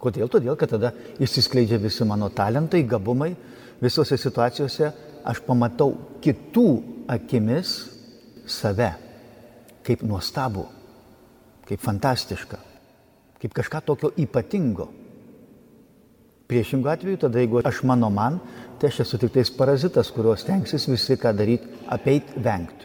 Kodėl? 0.00 0.30
Todėl, 0.32 0.56
kad 0.56 0.72
tada 0.72 0.92
išsiskleidžia 1.20 1.78
visi 1.80 2.06
mano 2.08 2.30
talentai, 2.32 2.82
gabumai, 2.88 3.34
visose 3.82 4.16
situacijose 4.20 4.90
aš 5.24 5.40
pamatau 5.44 5.92
kitų 6.24 6.68
akimis 7.14 7.74
save 8.48 8.90
kaip 9.84 10.02
nuostabų, 10.04 10.64
kaip 11.68 11.80
fantastišką, 11.84 12.58
kaip 13.40 13.56
kažką 13.56 13.80
tokio 13.84 14.12
ypatingo. 14.20 14.88
Priešingų 16.48 16.90
atveju, 16.92 17.20
tada 17.24 17.40
jeigu 17.40 17.62
aš 17.64 17.82
mano 17.88 18.10
man, 18.12 18.38
tai 18.84 18.90
aš 18.92 19.00
esu 19.00 19.16
tik 19.16 19.32
tais 19.32 19.48
parazitas, 19.48 20.10
kuriuos 20.12 20.42
tenksis 20.44 20.84
visi 20.90 21.16
ką 21.16 21.30
daryti, 21.32 21.70
apeit, 21.88 22.34
vengti. 22.36 22.84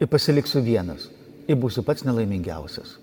Ir 0.00 0.08
pasiliksiu 0.08 0.62
vienas. 0.64 1.10
Ir 1.44 1.58
būsiu 1.60 1.82
pats 1.84 2.06
nelaimingiausias. 2.06 2.94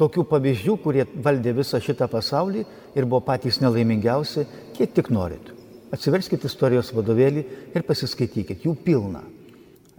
Tokių 0.00 0.24
pavyzdžių, 0.26 0.74
kurie 0.82 1.04
valdė 1.22 1.52
visą 1.54 1.78
šitą 1.78 2.08
pasaulį 2.10 2.64
ir 2.98 3.06
buvo 3.06 3.20
patys 3.28 3.60
nelaimingiausi, 3.62 4.42
kiek 4.74 4.90
tik 4.96 5.12
norit. 5.14 5.52
Atsiverskite 5.94 6.48
istorijos 6.50 6.90
vadovėlį 6.96 7.44
ir 7.76 7.86
pasiskaitykite, 7.86 8.64
jų 8.66 8.74
pilna. 8.82 9.22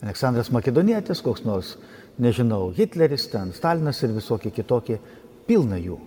Aleksandras 0.03 0.51
Makedonietis, 0.51 1.21
koks 1.23 1.45
nors, 1.47 1.77
nežinau, 2.19 2.73
Hitleris 2.75 3.29
ten, 3.31 3.53
Stalinas 3.55 4.03
ir 4.03 4.11
visokie 4.17 4.51
kitokie, 4.51 4.99
pilna 5.47 5.79
jų. 5.79 6.01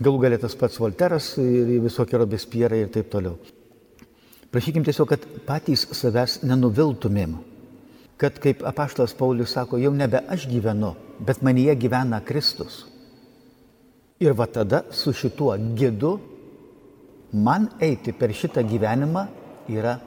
Galų 0.00 0.24
galėtas 0.24 0.56
pats 0.56 0.80
Volteras 0.80 1.34
ir 1.42 1.76
visokie 1.84 2.16
Robespierai 2.24 2.86
ir 2.86 2.90
taip 2.94 3.12
toliau. 3.12 3.36
Prašykim 4.50 4.84
tiesiog, 4.86 5.10
kad 5.10 5.24
patys 5.46 5.86
savęs 5.96 6.40
nenuviltumėm. 6.46 7.36
Kad 8.16 8.38
kaip 8.40 8.62
apaštalas 8.64 9.12
Paulius 9.16 9.52
sako, 9.52 9.80
jau 9.80 9.92
nebe 9.92 10.22
aš 10.32 10.46
gyvenu, 10.48 10.94
bet 11.20 11.42
manyje 11.44 11.74
gyvena 11.76 12.22
Kristus. 12.24 12.84
Ir 14.20 14.32
va 14.32 14.46
tada 14.48 14.86
su 14.90 15.12
šituo 15.12 15.52
gidu 15.76 16.14
man 17.32 17.68
eiti 17.80 18.14
per 18.16 18.32
šitą 18.32 18.64
gyvenimą 18.64 19.26
yra 19.68 19.98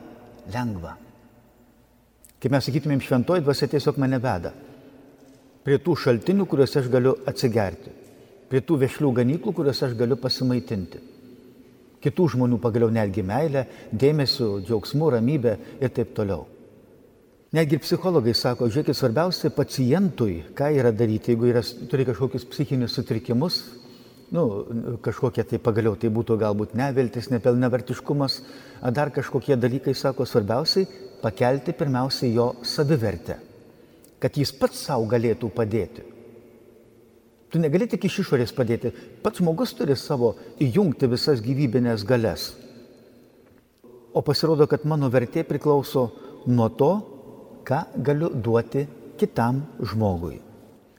lengva. 0.50 0.96
Kaip 2.40 2.56
mes 2.56 2.66
sakytumėm, 2.66 3.04
šventoji 3.04 3.44
dvasia 3.44 3.68
tiesiog 3.70 4.00
mane 4.02 4.18
veda 4.24 4.56
prie 5.64 5.78
tų 5.84 5.94
šaltinių, 6.02 6.48
kuriuose 6.50 6.80
aš 6.80 6.88
galiu 6.90 7.14
atsigerti 7.30 7.92
prie 8.50 8.64
tų 8.66 8.80
vešlių 8.82 9.12
ganyklų, 9.20 9.54
kuriuose 9.54 9.86
aš 9.86 9.96
galiu 10.00 10.18
pasimaitinti. 10.18 11.02
Kitų 12.00 12.30
žmonių 12.36 12.60
pagaliau 12.64 12.92
netgi 12.94 13.24
meilę, 13.28 13.66
dėmesiu, 13.92 14.62
džiaugsmu, 14.64 15.10
ramybę 15.18 15.58
ir 15.82 15.92
taip 15.92 16.14
toliau. 16.16 16.46
Netgi 17.56 17.80
psichologai 17.82 18.36
sako, 18.38 18.68
žiūrėkit, 18.70 18.94
svarbiausia 18.94 19.50
pacientui, 19.50 20.44
ką 20.56 20.70
yra 20.78 20.92
daryti, 20.94 21.34
jeigu 21.34 21.50
yra, 21.50 21.64
turi 21.90 22.06
kažkokius 22.06 22.46
psichinius 22.52 22.94
sutrikimus, 22.94 23.58
nu, 24.32 24.44
kažkokie 25.02 25.44
tai 25.50 25.58
pagaliau, 25.58 25.96
tai 25.98 26.12
būtų 26.14 26.38
galbūt 26.40 26.76
neviltis, 26.78 27.32
nepilnavertiškumas, 27.34 28.38
ar 28.86 28.94
dar 28.94 29.10
kažkokie 29.16 29.58
dalykai, 29.58 29.96
sako, 29.98 30.30
svarbiausiai 30.30 30.86
pakelti 31.24 31.74
pirmiausia 31.74 32.30
jo 32.30 32.52
savivertę, 32.62 33.40
kad 34.22 34.38
jis 34.38 34.54
pats 34.54 34.86
savo 34.86 35.10
galėtų 35.10 35.50
padėti. 35.56 36.06
Tu 37.50 37.60
negali 37.62 37.88
tik 37.90 38.06
iš 38.06 38.20
išorės 38.24 38.54
padėti, 38.54 38.92
pats 39.24 39.42
žmogus 39.42 39.74
turi 39.78 39.96
savo 39.98 40.36
įjungti 40.62 41.10
visas 41.10 41.42
gyvybinės 41.42 42.06
galės. 42.06 42.52
O 44.14 44.22
pasirodo, 44.26 44.68
kad 44.70 44.86
mano 44.90 45.10
vertė 45.10 45.44
priklauso 45.46 46.10
nuo 46.50 46.70
to, 46.70 46.92
ką 47.66 47.82
galiu 48.06 48.30
duoti 48.34 48.86
kitam 49.18 49.64
žmogui. 49.82 50.40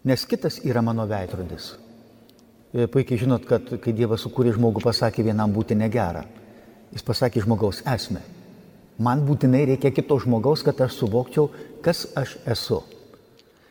Nes 0.05 0.27
kitas 0.27 0.59
yra 0.65 0.83
mano 0.83 1.07
veidrodis. 1.07 1.75
E, 2.71 2.87
puikiai 2.87 3.19
žinot, 3.19 3.47
kad 3.47 3.67
kai 3.83 3.95
Dievas 3.95 4.23
sukūrė 4.25 4.55
žmogų, 4.55 4.83
pasakė 4.85 5.25
vienam 5.27 5.53
būti 5.55 5.77
negera. 5.79 6.23
Jis 6.95 7.07
pasakė 7.07 7.43
žmogaus 7.45 7.83
esmę. 7.87 8.23
Man 9.01 9.23
būtinai 9.27 9.65
reikia 9.73 9.91
kito 9.95 10.19
žmogaus, 10.23 10.63
kad 10.67 10.81
aš 10.85 10.99
suvokčiau, 11.01 11.49
kas 11.83 12.05
aš 12.19 12.37
esu. 12.47 12.83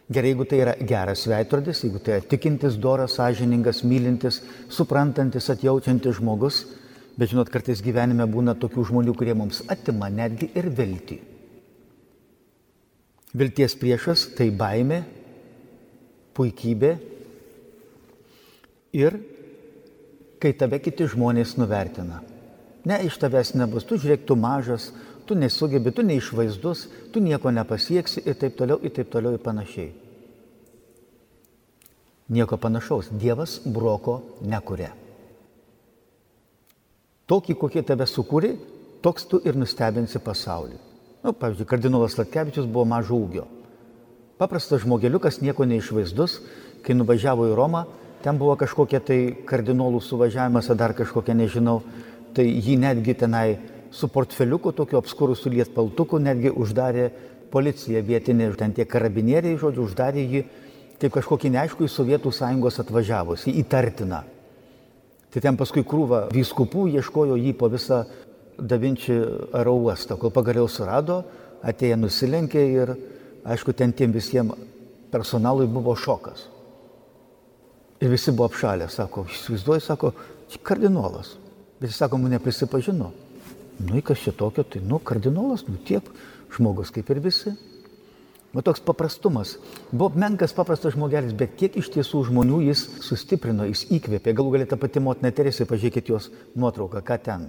Gerai, 0.10 0.32
jeigu 0.32 0.46
tai 0.50 0.60
yra 0.64 0.74
geras 0.90 1.28
veidrodis, 1.30 1.84
jeigu 1.86 2.00
tai 2.02 2.16
yra 2.18 2.26
tikintis, 2.26 2.80
doras, 2.82 3.14
sąžiningas, 3.20 3.84
mylintis, 3.86 4.40
suprantantis, 4.74 5.52
atjaučiantis 5.54 6.18
žmogus, 6.18 6.64
bet 7.14 7.30
žinot, 7.30 7.52
kartais 7.54 7.84
gyvenime 7.86 8.26
būna 8.26 8.56
tokių 8.58 8.88
žmonių, 8.90 9.14
kurie 9.14 9.36
mums 9.38 9.62
atima 9.70 10.10
netgi 10.10 10.50
ir 10.58 10.72
viltį. 10.74 11.20
Vilties 13.38 13.76
priešas 13.78 14.26
tai 14.34 14.50
baime, 14.50 15.04
puikybė 16.34 16.96
ir 18.98 19.20
kai 20.42 20.56
tave 20.58 20.80
kiti 20.82 21.06
žmonės 21.12 21.54
nuvertina. 21.60 22.24
Ne, 22.88 22.98
iš 23.06 23.20
tavęs 23.22 23.54
nebus, 23.60 23.86
tu 23.86 24.00
žiūrėk, 24.00 24.26
tu 24.26 24.40
mažas, 24.40 24.90
tu 25.30 25.38
nesugebi, 25.38 25.94
tu 25.94 26.02
neišvaizdus, 26.02 26.88
tu 27.14 27.22
nieko 27.22 27.52
nepasieksi 27.54 28.24
ir 28.26 28.38
taip 28.42 28.58
toliau, 28.58 28.80
ir 28.82 28.96
taip 28.96 29.12
toliau 29.14 29.38
ir 29.38 29.44
panašiai. 29.46 29.92
Nieko 32.34 32.58
panašaus. 32.58 33.12
Dievas 33.14 33.60
broko 33.66 34.20
nekuria. 34.42 34.90
Tokį, 37.30 37.56
kokie 37.62 37.86
tave 37.86 38.10
sukūrė, 38.10 38.56
toks 39.06 39.30
tu 39.30 39.38
ir 39.46 39.58
nustebinsi 39.58 40.22
pasaulį. 40.22 40.78
Nu, 41.22 41.34
pavyzdžiui, 41.38 41.70
kardinolas 41.70 42.18
Latkevičius 42.18 42.66
buvo 42.66 42.88
mažo 42.90 43.18
ūgio. 43.18 43.46
Paprastas 44.42 44.82
žmogeliukas, 44.82 45.42
nieko 45.44 45.66
neišvaizdus, 45.70 46.40
kai 46.86 46.96
nuvažiavo 46.98 47.50
į 47.52 47.58
Romą, 47.58 47.84
ten 48.24 48.40
buvo 48.40 48.56
kažkokia 48.58 49.02
tai 49.04 49.20
kardinolų 49.46 50.02
suvažiavimas, 50.02 50.70
ar 50.72 50.80
dar 50.80 50.96
kažkokia, 50.98 51.38
nežinau, 51.38 51.82
tai 52.34 52.48
jį 52.48 52.80
netgi 52.82 53.18
tenai 53.20 53.60
su 53.92 54.08
portfeliuku, 54.08 54.72
tokiu 54.78 55.00
apskurusiu 55.00 55.52
lietpaltuku, 55.54 56.20
netgi 56.22 56.52
uždarė 56.54 57.10
policija 57.50 58.02
vietinė, 58.06 58.52
ten 58.58 58.74
tie 58.78 58.86
karabinieriai, 58.86 59.58
žodžiu, 59.58 59.88
uždarė 59.90 60.26
jį 60.26 60.44
kaip 61.00 61.14
kažkokį 61.16 61.54
neaiškų 61.56 61.88
į 61.88 61.92
Sovietų 61.94 62.32
sąjungos 62.36 62.80
atvažiavusi, 62.84 63.54
įtartiną. 63.62 64.20
Tai 65.30 65.42
ten 65.46 65.58
paskui 65.58 65.86
krūva 65.88 66.26
vyskupų 66.34 66.88
ieškojo 66.98 67.38
jį 67.40 67.54
po 67.58 67.70
visą 67.72 68.04
Davinči 68.60 69.16
aro 69.56 69.78
uostą, 69.80 70.18
kol 70.20 70.34
pagaliau 70.36 70.68
surado, 70.68 71.22
atėję 71.64 71.96
nusilenkė 71.96 72.64
ir, 72.74 72.92
aišku, 73.48 73.72
ten 73.72 73.94
tiem 73.96 74.12
visiems 74.12 74.58
personalui 75.14 75.70
buvo 75.72 75.94
šokas. 75.96 76.50
Ir 78.04 78.12
visi 78.12 78.34
buvo 78.36 78.50
apšalę, 78.50 78.90
sako, 78.92 79.24
įsivaizduoju, 79.32 79.84
sako, 79.86 80.12
kardinolas. 80.64 81.38
Bet 81.80 81.94
jis 81.94 82.02
sako, 82.04 82.20
mane 82.20 82.40
prisipažino. 82.44 83.14
Nu, 83.80 84.02
kas 84.04 84.20
čia 84.20 84.34
tokio, 84.36 84.66
tai, 84.68 84.82
nu, 84.84 85.00
kardinolas, 85.00 85.64
nu, 85.68 85.80
tiek 85.88 86.04
žmogus 86.52 86.92
kaip 86.92 87.10
ir 87.14 87.22
visi. 87.24 87.54
Nu, 88.52 88.64
toks 88.66 88.82
paprastumas. 88.82 89.56
Buvo 89.92 90.10
menkas 90.18 90.56
paprastas 90.58 90.96
žmogelis, 90.98 91.36
bet 91.38 91.54
kiek 91.60 91.78
iš 91.78 91.92
tiesų 91.94 92.26
žmonių 92.32 92.64
jis 92.66 92.82
sustiprino, 93.06 93.68
jis 93.70 93.86
įkvėpė. 93.94 94.34
Galų 94.34 94.56
galėtų 94.58 94.80
pati 94.82 95.04
motina 95.06 95.32
Teresė, 95.32 95.68
pažiūrėkit 95.70 96.10
jos 96.10 96.32
nuotrauką, 96.58 97.04
ką 97.06 97.20
ten. 97.24 97.46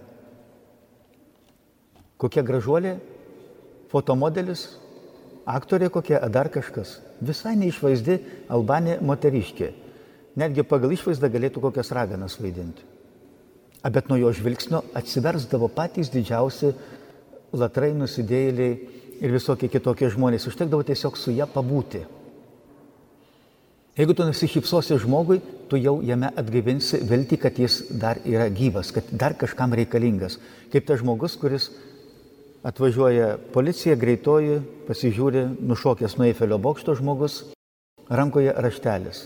Kokia 2.21 2.45
gražuolė, 2.45 2.99
fotomodelis, 3.90 4.66
aktorė 5.49 5.88
kokia, 5.90 6.21
ar 6.21 6.31
dar 6.31 6.53
kažkas. 6.53 6.99
Visai 7.25 7.57
neišvaizdi 7.57 8.21
Albanė 8.53 9.01
moteriškė. 9.01 9.73
Netgi 10.38 10.62
pagal 10.69 10.93
išvaizdą 10.95 11.33
galėtų 11.33 11.64
kokias 11.64 11.90
raganas 11.97 12.37
vaidinti. 12.38 12.85
Bet 13.85 14.11
nuo 14.11 14.19
jo 14.21 14.33
žvilgsnio 14.37 14.83
atsiversdavo 14.99 15.71
patys 15.73 16.11
didžiausi 16.12 16.75
latrai, 17.57 17.93
nusidėjėliai 17.97 18.73
ir 19.21 19.33
visokie 19.33 19.71
kitokie 19.73 20.11
žmonės. 20.12 20.49
Užtekdavo 20.51 20.85
tiesiog 20.87 21.16
su 21.16 21.33
ją 21.33 21.49
pabūti. 21.51 22.03
Jeigu 23.97 24.14
tu 24.16 24.25
nusišypsosi 24.25 24.99
žmogui, 25.03 25.40
tu 25.69 25.81
jau 25.81 25.99
jame 26.05 26.29
atgyvinsi 26.40 27.01
viltį, 27.09 27.40
kad 27.40 27.59
jis 27.59 27.83
dar 27.90 28.21
yra 28.25 28.47
gyvas, 28.53 28.93
kad 28.95 29.09
dar 29.12 29.35
kažkam 29.37 29.75
reikalingas. 29.77 30.38
Kaip 30.73 30.87
tas 30.88 31.01
žmogus, 31.03 31.37
kuris 31.40 31.71
Atvažiuoja 32.61 33.38
policija, 33.55 33.95
greitoji, 33.97 34.59
pasižiūri, 34.85 35.47
nušokęs 35.64 36.19
nuo 36.19 36.27
Eifelio 36.29 36.59
bokšto 36.61 36.93
žmogus, 36.99 37.38
rankoje 38.12 38.53
raštelis. 38.53 39.23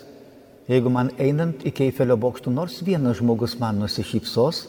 Jeigu 0.69 0.89
man 0.89 1.11
einant 1.21 1.65
iki 1.69 1.85
Eifelio 1.89 2.17
bokšto 2.17 2.51
nors 2.51 2.79
vienas 2.85 3.19
žmogus 3.19 3.59
man 3.61 3.83
nusišypsos, 3.83 4.63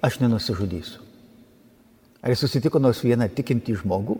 aš 0.00 0.20
nenusižudysiu. 0.22 1.02
Ar 2.24 2.32
jis 2.32 2.46
susitiko 2.46 2.80
nors 2.80 3.02
vieną 3.04 3.28
tikintį 3.36 3.76
žmogų, 3.82 4.16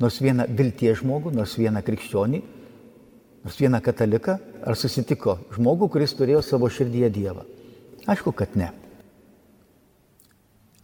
nors 0.00 0.16
vieną 0.24 0.48
vilties 0.56 1.02
žmogų, 1.02 1.34
nors 1.36 1.52
vieną 1.60 1.82
krikščionį, 1.84 2.40
nors 3.44 3.60
vieną 3.60 3.82
kataliką, 3.84 4.38
ar 4.64 4.78
susitiko 4.80 5.36
žmogų, 5.54 5.90
kuris 5.92 6.16
turėjo 6.16 6.40
savo 6.42 6.70
širdyje 6.72 7.12
Dievą? 7.12 7.44
Aišku, 8.08 8.32
kad 8.32 8.56
ne. 8.56 8.72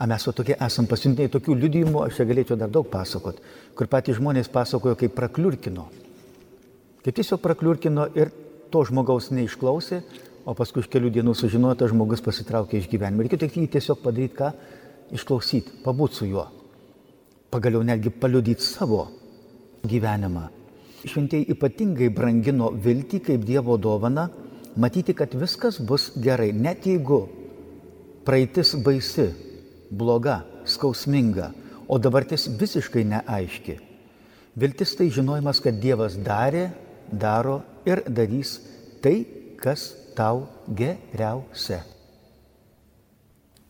A 0.02 0.06
mes 0.10 0.24
tokie 0.34 0.56
esam 0.58 0.86
pasiuntiniai 0.90 1.30
tokių 1.32 1.56
liudijimų, 1.56 2.04
aš 2.04 2.20
čia 2.20 2.28
galėčiau 2.28 2.56
dar 2.58 2.70
daug 2.74 2.88
pasakot, 2.90 3.38
kur 3.78 3.88
patys 3.88 4.18
žmonės 4.18 4.50
pasakojo, 4.52 4.96
kaip 4.98 5.14
prakliurkino. 5.14 5.88
Kaip 7.02 7.16
tiesiog 7.16 7.40
prakliurkino 7.42 8.08
ir 8.18 8.32
to 8.72 8.82
žmogaus 8.88 9.30
neišklausė, 9.34 10.00
o 10.48 10.54
paskui 10.58 10.82
už 10.82 10.88
kelių 10.90 11.12
dienų 11.14 11.34
sužinojo, 11.38 11.76
tas 11.78 11.92
žmogus 11.92 12.24
pasitraukė 12.24 12.80
iš 12.80 12.88
gyvenimo. 12.90 13.22
Reikėjo 13.22 13.44
tik 13.44 13.58
jį 13.60 13.68
tiesiog 13.76 14.00
padaryti 14.02 14.38
ką? 14.40 14.50
Išklausyti, 15.12 15.82
pabūti 15.84 16.22
su 16.22 16.28
juo. 16.30 16.46
Pagaliau 17.52 17.84
netgi 17.84 18.10
paliudyti 18.16 18.64
savo 18.64 19.04
gyvenimą. 19.84 20.48
Šventieji 21.04 21.50
ypatingai 21.52 22.08
brangino 22.14 22.70
viltį 22.72 23.20
kaip 23.26 23.44
Dievo 23.44 23.76
dovana, 23.76 24.28
matyti, 24.78 25.14
kad 25.14 25.34
viskas 25.34 25.80
bus 25.82 26.10
gerai, 26.16 26.52
net 26.54 26.86
jeigu 26.86 27.26
praeitis 28.24 28.76
baisi, 28.78 29.28
bloga, 29.90 30.42
skausminga, 30.64 31.50
o 31.90 31.98
dabartis 31.98 32.46
visiškai 32.58 33.04
neaiški. 33.10 33.76
Viltis 34.56 34.94
tai 34.96 35.08
žinojimas, 35.12 35.60
kad 35.64 35.76
Dievas 35.80 36.16
darė, 36.20 36.70
daro 37.12 37.60
ir 37.86 38.02
darys 38.08 38.56
tai, 39.02 39.22
kas 39.60 39.92
tau 40.16 40.46
geriausia. 40.66 41.82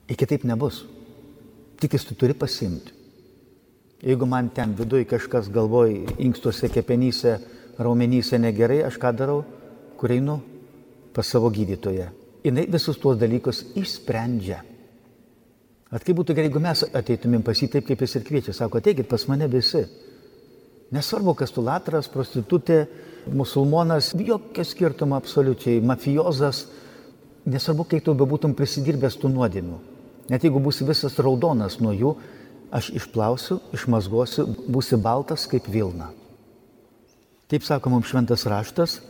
Ir 0.08 0.18
kitaip 0.18 0.44
nebus. 0.48 0.82
Tik 1.80 1.96
jis 1.96 2.06
tu 2.06 2.14
turi 2.18 2.34
pasimti. 2.38 2.94
Jeigu 4.02 4.26
man 4.26 4.48
ten 4.50 4.74
viduje 4.74 5.06
kažkas 5.06 5.48
galvoj, 5.52 5.94
inkstuose, 6.18 6.68
kepenyse, 6.74 7.36
raumenyse 7.78 8.38
negerai, 8.38 8.80
aš 8.86 8.98
ką 8.98 9.12
darau, 9.14 9.44
kur 9.96 10.10
einu 10.10 10.40
pas 11.14 11.26
savo 11.26 11.50
gydytoją. 11.54 12.08
Jis 12.42 12.70
visus 12.74 12.98
tuos 12.98 13.18
dalykus 13.20 13.62
išsprendžia. 13.78 14.58
At 15.92 16.02
kaip 16.02 16.16
būtų 16.18 16.34
gerai, 16.34 16.48
jeigu 16.48 16.62
mes 16.64 16.82
ateitumėm 16.88 17.44
pas 17.46 17.58
jį 17.58 17.68
taip, 17.74 17.86
kaip 17.86 18.02
jis 18.02 18.16
ir 18.16 18.24
kviečia, 18.26 18.54
sako, 18.56 18.80
ateikit 18.80 19.06
pas 19.10 19.22
mane 19.28 19.46
visi. 19.52 19.84
Nesvarbu, 20.92 21.34
kas 21.36 21.52
tu 21.52 21.62
latras, 21.64 22.08
prostitutė, 22.10 22.86
musulmonas, 23.26 24.12
jokio 24.18 24.64
skirtumo 24.64 25.16
absoliučiai, 25.16 25.80
mafijozas, 25.84 26.66
nesvarbu, 27.44 27.86
kaip 27.90 28.04
tu 28.06 28.14
bebūtum 28.18 28.54
prisidirbęs 28.58 29.18
tų 29.20 29.30
nuodėmių. 29.32 29.78
Net 30.30 30.44
jeigu 30.46 30.62
būsi 30.62 30.86
visas 30.86 31.18
raudonas 31.18 31.78
nuo 31.82 31.92
jų, 31.94 32.12
aš 32.72 32.92
išplausiu, 32.96 33.58
išmazgosiu, 33.74 34.46
būsi 34.70 34.96
baltas 34.96 35.46
kaip 35.50 35.66
Vilna. 35.68 36.10
Taip 37.50 37.66
sako 37.66 37.92
mums 37.92 38.08
šventas 38.08 38.46
raštas 38.48 39.00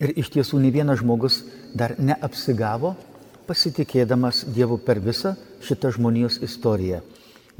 ir 0.00 0.14
iš 0.16 0.30
tiesų 0.32 0.62
ne 0.62 0.70
vienas 0.72 1.02
žmogus 1.02 1.42
dar 1.76 1.98
neapsigavo 1.98 2.94
pasitikėdamas 3.44 4.46
Dievu 4.54 4.78
per 4.80 5.02
visą 5.04 5.34
šitą 5.64 5.90
žmonijos 5.92 6.40
istoriją. 6.46 7.02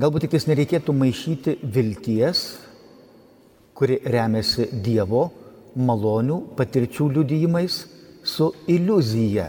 Galbūt 0.00 0.24
tik 0.24 0.32
tais 0.32 0.48
nereikėtų 0.48 0.94
maišyti 0.96 1.58
vilties 1.62 2.46
kuri 3.74 3.98
remiasi 4.04 4.68
Dievo 4.72 5.30
malonių 5.76 6.40
patirčių 6.58 7.08
liudijimais 7.16 7.78
su 8.24 8.50
iliuzija, 8.70 9.48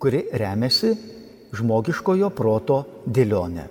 kuri 0.00 0.24
remiasi 0.32 0.94
žmogiškojo 1.56 2.30
proto 2.34 2.82
dėlionė. 3.06 3.66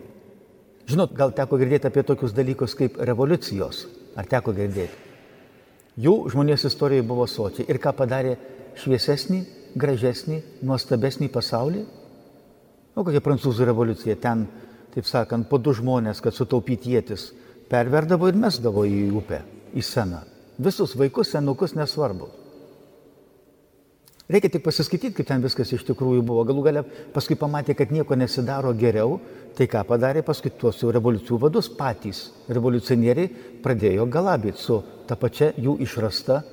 Žinot, 0.90 1.14
gal 1.14 1.34
teko 1.38 1.60
girdėti 1.62 1.86
apie 1.90 2.04
tokius 2.04 2.34
dalykus 2.34 2.74
kaip 2.78 2.98
revoliucijos. 2.98 3.86
Ar 4.18 4.26
teko 4.26 4.56
girdėti? 4.58 5.06
Jų 6.00 6.16
žmonės 6.34 6.66
istorijoje 6.66 7.06
buvo 7.06 7.28
sočiai. 7.30 7.68
Ir 7.70 7.78
ką 7.82 7.94
padarė 7.94 8.38
šviesesnį, 8.80 9.44
gražesnį, 9.78 10.40
nuostabesnį 10.66 11.30
pasaulį? 11.34 11.84
O 12.96 13.06
kokia 13.06 13.22
prancūzų 13.24 13.68
revoliucija 13.70 14.16
ten, 14.20 14.48
taip 14.96 15.06
sakant, 15.06 15.46
po 15.50 15.60
du 15.62 15.76
žmonės, 15.78 16.24
kad 16.24 16.36
sutaupyti 16.36 16.96
jėtis, 16.96 17.30
perverdavo 17.70 18.32
ir 18.32 18.40
mesdavo 18.40 18.88
į 18.88 19.06
upę, 19.20 19.44
į 19.78 19.86
seną. 19.86 20.24
Visus 20.60 20.96
vaikus, 21.00 21.32
senukus 21.32 21.76
nesvarbu. 21.78 22.28
Reikia 24.30 24.52
tik 24.54 24.62
pasiskaityti, 24.62 25.16
kaip 25.18 25.26
ten 25.26 25.42
viskas 25.42 25.72
iš 25.74 25.82
tikrųjų 25.88 26.22
buvo. 26.22 26.44
Galų 26.46 26.64
gale 26.68 26.82
paskui 27.16 27.34
pamatė, 27.40 27.74
kad 27.74 27.90
nieko 27.90 28.14
nesidaro 28.20 28.76
geriau. 28.78 29.18
Tai 29.58 29.66
ką 29.72 29.82
padarė 29.90 30.22
paskui 30.24 30.52
tuos 30.54 30.78
jau 30.84 30.92
revoliucijų 30.94 31.40
vadus 31.42 31.72
patys. 31.74 32.28
Revoliucionieriai 32.52 33.32
pradėjo 33.64 34.06
galabyti 34.06 34.62
su 34.62 34.78
ta 35.10 35.18
pačia 35.18 35.50
jų 35.58 35.80
išrasta 35.82 36.44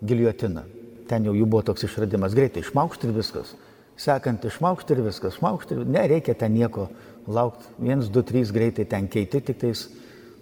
giliotina. 0.00 0.64
Ten 1.10 1.28
jau 1.28 1.36
jų 1.36 1.44
buvo 1.44 1.60
toks 1.68 1.84
išradimas. 1.84 2.32
Greitai 2.38 2.64
išmaukšti 2.64 3.10
ir 3.10 3.14
viskas. 3.18 3.52
Sekant 4.00 4.48
išmaukšti 4.48 4.96
ir 4.96 5.04
viskas. 5.10 5.36
Išmaukšti 5.36 5.76
ir 5.76 5.84
nereikia 5.98 6.38
ten 6.38 6.56
nieko 6.56 6.88
laukti. 7.28 7.68
Viens, 7.76 8.08
du, 8.08 8.24
trys 8.24 8.54
greitai 8.56 8.88
ten 8.88 9.12
keiti, 9.12 9.44
tik 9.44 9.60
tais 9.60 9.84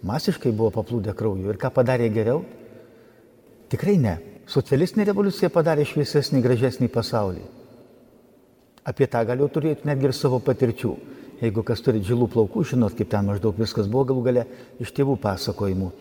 masiškai 0.06 0.54
buvo 0.54 0.70
paplūdę 0.78 1.18
krauju. 1.18 1.50
Ir 1.50 1.58
ką 1.58 1.74
padarė 1.74 2.12
geriau? 2.14 2.44
Tikrai 3.70 3.96
ne. 4.02 4.16
Socialistinė 4.50 5.06
revoliucija 5.06 5.50
padarė 5.54 5.84
šviesesnį, 5.86 6.40
gražesnį 6.42 6.88
pasaulį. 6.90 7.44
Apie 8.90 9.06
tą 9.06 9.20
galiu 9.28 9.46
turėti 9.52 9.86
netgi 9.86 10.08
ir 10.08 10.14
savo 10.16 10.40
patirčių. 10.42 10.90
Jeigu 11.40 11.62
kas 11.64 11.80
turi 11.84 12.02
žilų 12.04 12.26
plaukų, 12.32 12.64
žinot, 12.72 12.96
kaip 12.98 13.08
ten 13.12 13.28
maždaug 13.30 13.56
viskas 13.56 13.86
buvo 13.88 14.08
galų 14.10 14.24
gale 14.26 14.44
iš 14.82 14.90
tėvų 14.96 15.14
pasakojimų. 15.22 15.92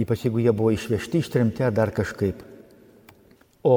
Ypač 0.00 0.24
jeigu 0.24 0.40
jie 0.40 0.54
buvo 0.54 0.70
išvežti, 0.72 1.20
ištrimti 1.20 1.66
ar 1.66 1.74
dar 1.74 1.90
kažkaip. 1.92 2.44
O 3.66 3.76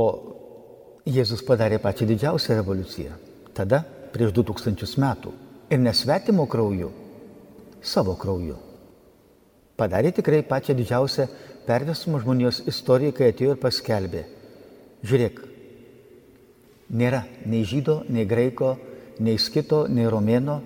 Jėzus 1.10 1.42
padarė 1.44 1.82
pačią 1.84 2.06
didžiausią 2.08 2.60
revoliuciją. 2.62 3.18
Tada, 3.58 3.82
prieš 4.14 4.32
2000 4.38 5.02
metų. 5.02 5.34
Ir 5.74 5.82
nesvetimo 5.82 6.46
krauju, 6.48 6.92
savo 7.82 8.14
krauju. 8.20 8.56
Padarė 9.76 10.14
tikrai 10.16 10.44
pačią 10.48 10.78
didžiausią 10.78 11.28
perversmo 11.68 12.20
žmonijos 12.22 12.64
istoriją, 12.70 13.14
kai 13.18 13.32
atėjo 13.32 13.56
ir 13.56 13.62
paskelbė. 13.62 14.24
Žiūrėk, 15.04 15.42
nėra 16.94 17.24
nei 17.50 17.66
žydo, 17.68 18.02
nei 18.10 18.28
graiko, 18.30 18.76
nei 19.20 19.40
skito, 19.42 19.86
nei 19.90 20.08
romėno, 20.10 20.62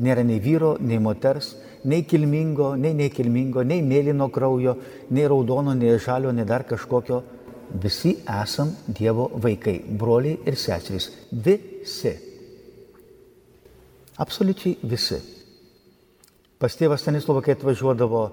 nėra 0.00 0.24
nei 0.26 0.40
vyro, 0.42 0.76
nei 0.80 1.00
moters, 1.02 1.54
nei 1.84 2.04
kilmingo, 2.04 2.74
nei 2.76 2.94
nekilmingo, 2.94 3.64
nei 3.66 3.82
mėlyno 3.82 4.28
kraujo, 4.32 4.76
nei 5.10 5.26
raudono, 5.28 5.74
nei 5.74 5.98
žalio, 5.98 6.32
nei 6.32 6.46
dar 6.46 6.66
kažkokio. 6.68 7.22
Visi 7.70 8.16
esam 8.42 8.72
Dievo 8.86 9.28
vaikai, 9.38 9.78
broliai 9.86 10.40
ir 10.46 10.56
seserys. 10.58 11.10
Visi. 11.30 12.16
Absoliučiai 14.20 14.76
visi. 14.82 15.20
Pas 16.60 16.74
tėvas 16.76 17.00
Stanislavą, 17.00 17.40
kai 17.46 17.54
atvažiuodavo 17.54 18.24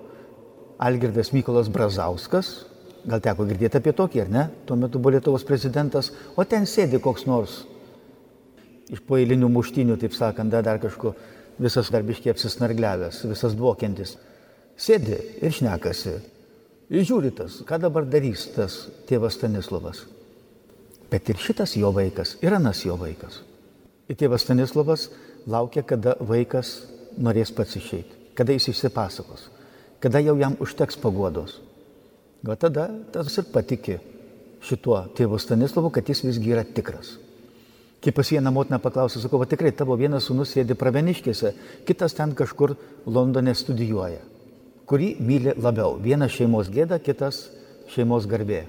Algirdas 0.78 1.32
Mykolas 1.34 1.72
Brazauskas, 1.74 2.68
gal 3.08 3.22
teko 3.24 3.48
girdėti 3.50 3.80
apie 3.80 3.94
tokį, 3.98 4.22
ar 4.26 4.30
ne? 4.30 4.44
Tuo 4.68 4.78
metu 4.78 5.00
buvo 5.02 5.16
Lietuvos 5.16 5.46
prezidentas, 5.48 6.12
o 6.36 6.46
ten 6.46 6.68
sėdi 6.70 7.00
koks 7.02 7.26
nors 7.30 7.64
iš 8.94 9.02
po 9.04 9.18
eilinių 9.20 9.50
muštinių, 9.52 9.98
taip 10.00 10.16
sakant, 10.16 10.52
dar, 10.54 10.64
dar 10.64 10.80
kažko, 10.80 11.14
visas 11.60 11.90
darbiškiai 11.92 12.32
apsisnargliavęs, 12.34 13.24
visas 13.28 13.56
dvokiantis. 13.58 14.16
Sėdi 14.78 15.18
ir 15.42 15.56
šnekasi. 15.56 16.14
Ir 16.94 17.04
žiūri 17.04 17.34
tas, 17.36 17.60
ką 17.68 17.82
dabar 17.84 18.08
darys 18.08 18.46
tas 18.56 18.86
tėvas 19.10 19.36
Stanislavas. 19.36 20.06
Bet 21.12 21.28
ir 21.32 21.40
šitas 21.42 21.76
jo 21.80 21.92
vaikas, 21.96 22.38
ir 22.44 22.56
anas 22.56 22.86
jo 22.86 22.96
vaikas. 23.00 23.42
Ir 24.08 24.16
tėvas 24.20 24.46
Stanislavas 24.48 25.10
laukia, 25.50 25.84
kada 25.84 26.16
vaikas 26.24 26.78
norės 27.20 27.52
pats 27.52 27.76
išeiti, 27.80 28.32
kada 28.40 28.56
jis 28.56 28.70
išsipasakos 28.72 29.50
kada 30.04 30.22
jau 30.24 30.38
jam 30.40 30.58
užteks 30.60 31.00
paguodos. 31.02 31.60
O 32.48 32.56
tada 32.56 32.88
tas 33.12 33.38
ir 33.38 33.48
patikė 33.52 33.98
šituo 34.64 35.00
tėvu 35.18 35.40
Stanislavu, 35.42 35.90
kad 35.94 36.08
jis 36.08 36.24
visgi 36.26 36.54
yra 36.54 36.64
tikras. 36.64 37.18
Kai 38.02 38.14
pas 38.14 38.30
vieną 38.30 38.52
motiną 38.54 38.78
paklausė, 38.80 39.20
sakau, 39.24 39.40
va 39.42 39.48
tikrai 39.50 39.72
tavo 39.74 39.96
vienas 39.98 40.28
sunus 40.30 40.54
sėdi 40.54 40.78
praveniškėse, 40.78 41.54
kitas 41.88 42.14
ten 42.14 42.36
kažkur 42.38 42.76
Londone 43.10 43.56
studijuoja. 43.58 44.22
Kurį 44.88 45.16
myli 45.20 45.56
labiau? 45.58 45.98
Vienas 46.00 46.32
šeimos 46.38 46.70
gėda, 46.72 47.02
kitas 47.04 47.48
šeimos 47.92 48.30
garbė. 48.30 48.62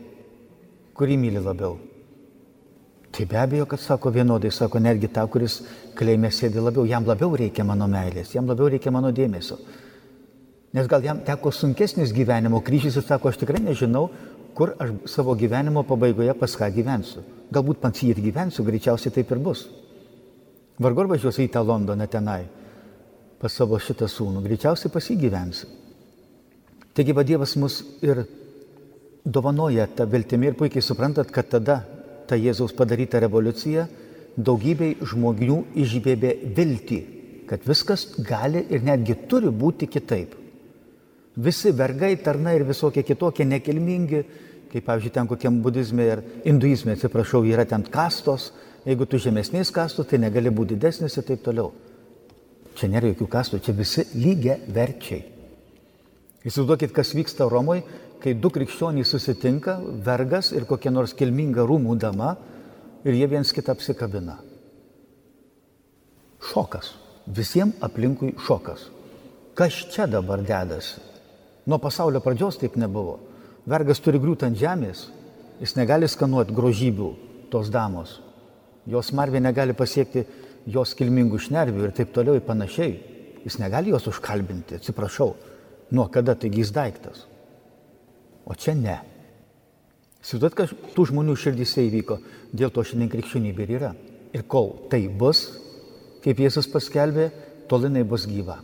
Kurį 0.97 1.19
myli 1.21 1.43
labiau? 1.45 1.77
Tai 3.15 3.27
be 3.29 3.39
abejo, 3.41 3.67
kad 3.69 3.81
sako 3.81 4.11
vienodai, 4.17 4.51
sako 4.53 4.81
netgi 4.83 5.09
tą, 5.13 5.25
kuris 5.31 5.61
kalėjime 5.97 6.31
sėdi 6.35 6.61
labiau, 6.61 6.89
jam 6.89 7.07
labiau 7.07 7.37
reikia 7.37 7.65
mano 7.65 7.87
meilės, 7.89 8.35
jam 8.35 8.49
labiau 8.49 8.69
reikia 8.73 8.93
mano 8.95 9.13
dėmesio. 9.15 9.61
Nes 10.73 10.87
gal 10.87 11.05
jam 11.05 11.21
teko 11.25 11.51
sunkesnis 11.55 12.13
gyvenimo 12.13 12.61
kryžys 12.65 12.99
ir 13.01 13.07
sako, 13.07 13.31
aš 13.31 13.41
tikrai 13.41 13.63
nežinau, 13.65 14.09
kur 14.55 14.75
aš 14.79 14.93
savo 15.09 15.35
gyvenimo 15.39 15.85
pabaigoje 15.87 16.35
pas 16.37 16.57
ką 16.61 16.69
gyvensiu. 16.75 17.23
Galbūt 17.55 17.81
pats 17.81 18.03
jį 18.03 18.13
ir 18.13 18.23
gyvensiu, 18.29 18.67
greičiausiai 18.67 19.15
taip 19.15 19.31
ir 19.33 19.41
bus. 19.41 19.65
Vargu 20.79 21.05
ar 21.05 21.13
važiuosiu 21.15 21.47
į 21.47 21.53
tą 21.55 21.63
Londoną 21.65 22.07
tenai 22.11 22.43
pas 23.39 23.55
savo 23.55 23.79
šitą 23.79 24.09
sūnų, 24.11 24.43
greičiausiai 24.45 24.91
pas 24.93 25.07
jį 25.09 25.17
gyvensiu. 25.23 25.69
Taigi 26.93 27.15
va 27.15 27.23
Dievas 27.23 27.55
mus 27.57 27.79
ir 28.03 28.25
dovanoja 29.25 29.87
tą 29.95 30.09
viltimį 30.11 30.51
ir 30.51 30.59
puikiai 30.59 30.83
suprantat, 30.83 31.31
kad 31.31 31.49
tada 31.49 31.81
ta 32.27 32.37
Jėzaus 32.37 32.75
padaryta 32.77 33.23
revoliucija 33.23 33.87
daugybei 34.37 34.97
žmonių 35.07 35.61
išbėbė 35.79 36.35
viltį, 36.57 36.99
kad 37.49 37.65
viskas 37.67 38.09
gali 38.19 38.65
ir 38.69 38.85
netgi 38.85 39.17
turi 39.31 39.55
būti 39.55 39.89
kitaip. 39.91 40.35
Visi 41.39 41.71
vergai, 41.71 42.17
tarnai 42.19 42.57
ir 42.59 42.65
visokie 42.67 43.05
kitokie 43.07 43.45
nekilmingi, 43.47 44.25
kaip 44.73 44.85
pavyzdžiui, 44.85 45.13
ten 45.15 45.29
kokiam 45.31 45.61
budizme 45.63 46.07
ir 46.07 46.23
hinduizme, 46.45 46.97
atsiprašau, 46.97 47.45
yra 47.47 47.65
ten 47.69 47.85
kastos, 47.87 48.51
jeigu 48.83 49.07
tu 49.07 49.21
žemesnės 49.23 49.71
kastos, 49.75 50.09
tai 50.11 50.19
negali 50.19 50.51
būti 50.51 50.75
didesnis 50.75 51.15
ir 51.17 51.27
taip 51.29 51.45
toliau. 51.47 51.71
Čia 52.79 52.91
nėra 52.91 53.13
jokių 53.13 53.29
kastų, 53.31 53.63
čia 53.63 53.75
visi 53.75 54.05
lygia 54.19 54.59
verčiai. 54.75 55.23
Įsivaizduokit, 56.47 56.93
kas 56.95 57.15
vyksta 57.15 57.47
Romoje, 57.51 57.85
kai 58.23 58.35
du 58.35 58.51
krikščionys 58.55 59.11
susitinka, 59.15 59.79
vergas 60.05 60.51
ir 60.55 60.67
kokia 60.67 60.91
nors 60.91 61.15
kilminga 61.15 61.63
rūmų 61.67 61.99
dama, 62.03 62.35
ir 63.07 63.15
jie 63.15 63.29
viens 63.31 63.55
kitą 63.55 63.77
apsikabina. 63.77 64.41
Šokas. 66.51 66.97
Visiems 67.35 67.79
aplinkui 67.85 68.33
šokas. 68.43 68.89
Kas 69.59 69.75
čia 69.93 70.07
dabar 70.11 70.43
dedasi? 70.47 71.08
Nuo 71.69 71.77
pasaulio 71.79 72.23
pradžios 72.25 72.57
taip 72.57 72.79
nebuvo. 72.81 73.19
Vergas 73.69 74.01
turi 74.01 74.21
griūti 74.21 74.47
ant 74.47 74.57
žemės, 74.57 75.03
jis 75.61 75.75
negali 75.77 76.09
skanuoti 76.09 76.55
grožybių 76.57 77.09
tos 77.53 77.69
damos. 77.69 78.15
Jos 78.89 79.11
marvė 79.13 79.43
negali 79.45 79.75
pasiekti 79.77 80.25
jos 80.65 80.95
kilmingų 80.97 81.41
šnervių 81.45 81.85
ir 81.85 81.93
taip 81.97 82.15
toliau 82.15 82.39
ir 82.39 82.47
panašiai. 82.47 82.95
Jis 83.45 83.59
negali 83.61 83.93
jos 83.93 84.09
užkalbinti, 84.09 84.79
atsiprašau. 84.81 85.35
Nuo 85.93 86.09
kada 86.13 86.35
taigi 86.41 86.65
jis 86.65 86.73
daiktas? 86.73 87.27
O 88.49 88.57
čia 88.57 88.73
ne. 88.77 88.97
Įsivaizduot, 90.25 90.57
kad 90.57 90.73
tų 90.97 91.07
žmonių 91.13 91.37
širdise 91.37 91.85
įvyko, 91.85 92.19
dėl 92.57 92.73
to 92.73 92.85
šiandien 92.85 93.13
krikščionybė 93.13 93.65
ir 93.69 93.75
yra. 93.77 93.93
Ir 94.33 94.49
kol 94.49 94.73
tai 94.89 95.05
bus, 95.09 95.45
kaip 96.25 96.41
Jėzus 96.41 96.69
paskelbė, 96.73 97.29
tol 97.69 97.85
jinai 97.85 98.09
bus 98.09 98.25
gyva. 98.29 98.59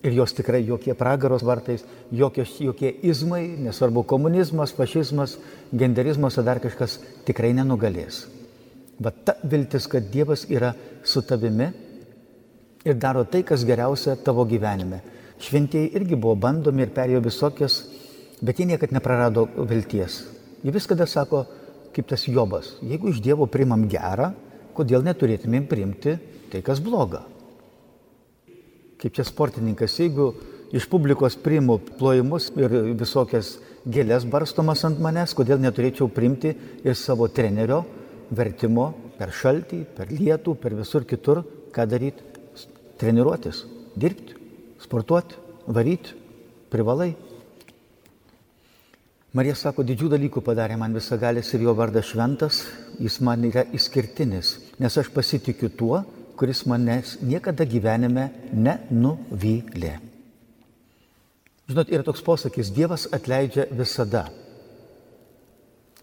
Ir 0.00 0.14
jos 0.16 0.32
tikrai 0.32 0.62
jokie 0.64 0.94
pragaros 0.96 1.42
vartais, 1.44 1.82
jokios, 2.10 2.54
jokie 2.56 2.94
izmai, 3.04 3.42
nesvarbu 3.60 4.06
komunizmas, 4.08 4.72
fašizmas, 4.72 5.36
genderizmas 5.76 6.38
ar 6.40 6.46
dar 6.46 6.60
kažkas 6.62 6.96
tikrai 7.26 7.50
nenugalės. 7.58 8.22
Bet 9.00 9.18
ta 9.28 9.34
viltis, 9.44 9.86
kad 9.92 10.08
Dievas 10.12 10.46
yra 10.48 10.72
su 11.04 11.20
tavimi 11.20 11.66
ir 12.84 12.96
daro 12.96 13.26
tai, 13.28 13.42
kas 13.44 13.66
geriausia 13.68 14.16
tavo 14.24 14.46
gyvenime. 14.48 15.02
Šventieji 15.40 15.92
irgi 15.96 16.16
buvo 16.16 16.34
bandomi 16.36 16.86
ir 16.86 16.94
perėjo 16.96 17.20
visokias, 17.24 17.82
bet 18.40 18.60
jie 18.60 18.70
niekada 18.72 18.96
neprarado 18.96 19.46
vilties. 19.68 20.22
Jie 20.64 20.72
visada 20.72 21.04
sako, 21.08 21.44
kaip 21.92 22.08
tas 22.08 22.24
Jobas, 22.28 22.78
jeigu 22.80 23.12
iš 23.12 23.20
Dievo 23.24 23.48
primam 23.52 23.84
gerą, 23.88 24.32
kodėl 24.76 25.04
neturėtumėm 25.04 25.68
priimti 25.68 26.16
tai, 26.52 26.64
kas 26.64 26.80
bloga 26.80 27.26
kaip 29.00 29.16
čia 29.16 29.24
sportininkas, 29.24 29.96
jeigu 30.00 30.32
iš 30.76 30.86
publikos 30.90 31.36
priimu 31.40 31.78
plojimus 31.98 32.50
ir 32.60 32.74
visokias 32.98 33.56
gėlės 33.88 34.26
barstomas 34.28 34.84
ant 34.84 35.00
manęs, 35.02 35.34
kodėl 35.34 35.60
neturėčiau 35.62 36.10
primti 36.12 36.52
ir 36.84 36.98
savo 36.98 37.28
trenerio 37.32 37.82
vertimo 38.30 38.90
per 39.18 39.32
šaltį, 39.34 39.80
per 39.96 40.12
lietų, 40.12 40.54
per 40.60 40.76
visur 40.78 41.06
kitur, 41.08 41.42
ką 41.74 41.86
daryti? 41.88 42.28
Treniruotis, 43.00 43.64
dirbti, 43.96 44.36
sportuoti, 44.82 45.38
varyti, 45.72 46.12
privalai. 46.70 47.14
Marija 49.32 49.54
sako, 49.56 49.84
didžių 49.86 50.10
dalykų 50.12 50.42
padarė 50.44 50.76
man 50.76 50.92
visagalis 50.92 51.52
ir 51.54 51.64
jo 51.64 51.72
vardas 51.78 52.10
šventas, 52.10 52.64
jis 53.00 53.20
man 53.24 53.46
yra 53.46 53.62
išskirtinis, 53.72 54.56
nes 54.82 54.96
aš 55.00 55.08
pasitikiu 55.14 55.70
tuo, 55.70 56.02
kuris 56.40 56.62
manęs 56.64 57.18
niekada 57.20 57.66
gyvenime 57.68 58.30
nenuvylė. 58.56 59.98
Žinot, 61.68 61.92
yra 61.92 62.02
toks 62.06 62.24
posakis, 62.24 62.70
Dievas 62.72 63.04
atleidžia 63.12 63.66
visada. 63.76 64.24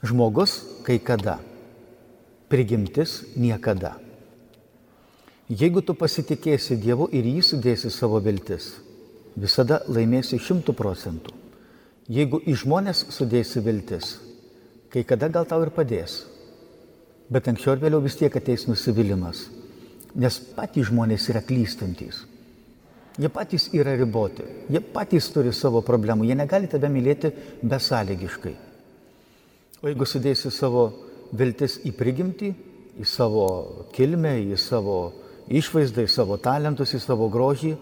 Žmogus 0.06 0.60
kai 0.86 1.00
kada, 1.02 1.40
prigimtis 2.54 3.24
niekada. 3.34 3.98
Jeigu 5.50 5.82
tu 5.82 5.98
pasitikėsi 5.98 6.78
Dievu 6.86 7.10
ir 7.18 7.26
jį 7.26 7.42
sudėsi 7.50 7.90
savo 7.90 8.22
viltis, 8.22 8.76
visada 9.34 9.82
laimėsi 9.90 10.38
šimtų 10.38 10.78
procentų. 10.78 11.34
Jeigu 12.14 12.44
į 12.46 12.62
žmonės 12.62 13.08
sudėsi 13.12 13.66
viltis, 13.66 14.20
kai 14.94 15.02
kada 15.02 15.34
gal 15.34 15.50
tau 15.50 15.66
ir 15.66 15.74
padės, 15.74 16.28
bet 17.28 17.50
anksčiau 17.50 17.74
ir 17.74 17.88
vėliau 17.88 18.06
vis 18.06 18.16
tiek 18.22 18.38
ateis 18.38 18.70
nusivylimas. 18.70 19.48
Nes 20.16 20.40
patys 20.56 20.88
žmonės 20.90 21.28
yra 21.32 21.44
klystantis. 21.46 22.24
Jie 23.18 23.30
patys 23.34 23.68
yra 23.74 23.96
riboti. 23.98 24.46
Jie 24.70 24.82
patys 24.94 25.32
turi 25.34 25.52
savo 25.54 25.82
problemų. 25.86 26.28
Jie 26.30 26.38
negali 26.38 26.70
tave 26.70 26.90
mylėti 26.94 27.32
besąlygiškai. 27.66 28.54
O 29.82 29.90
jeigu 29.90 30.06
sudėsi 30.10 30.52
savo 30.54 30.88
viltis 31.38 31.80
į 31.86 31.94
prigimtį, 31.98 32.52
į 32.98 33.06
savo 33.06 33.48
kilmę, 33.94 34.36
į 34.54 34.58
savo 34.62 34.98
išvaizdą, 35.50 36.06
į 36.06 36.12
savo 36.12 36.38
talentus, 36.42 36.94
į 36.94 37.02
savo 37.02 37.28
grožį, 37.34 37.76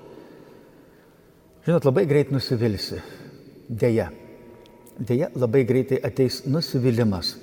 žinot, 1.68 1.88
labai 1.88 2.06
greit 2.08 2.32
nusivilsi. 2.32 3.02
Deja. 3.68 4.10
Deja, 4.96 5.30
labai 5.36 5.66
greitai 5.68 6.00
ateis 6.04 6.44
nusivylimas. 6.48 7.36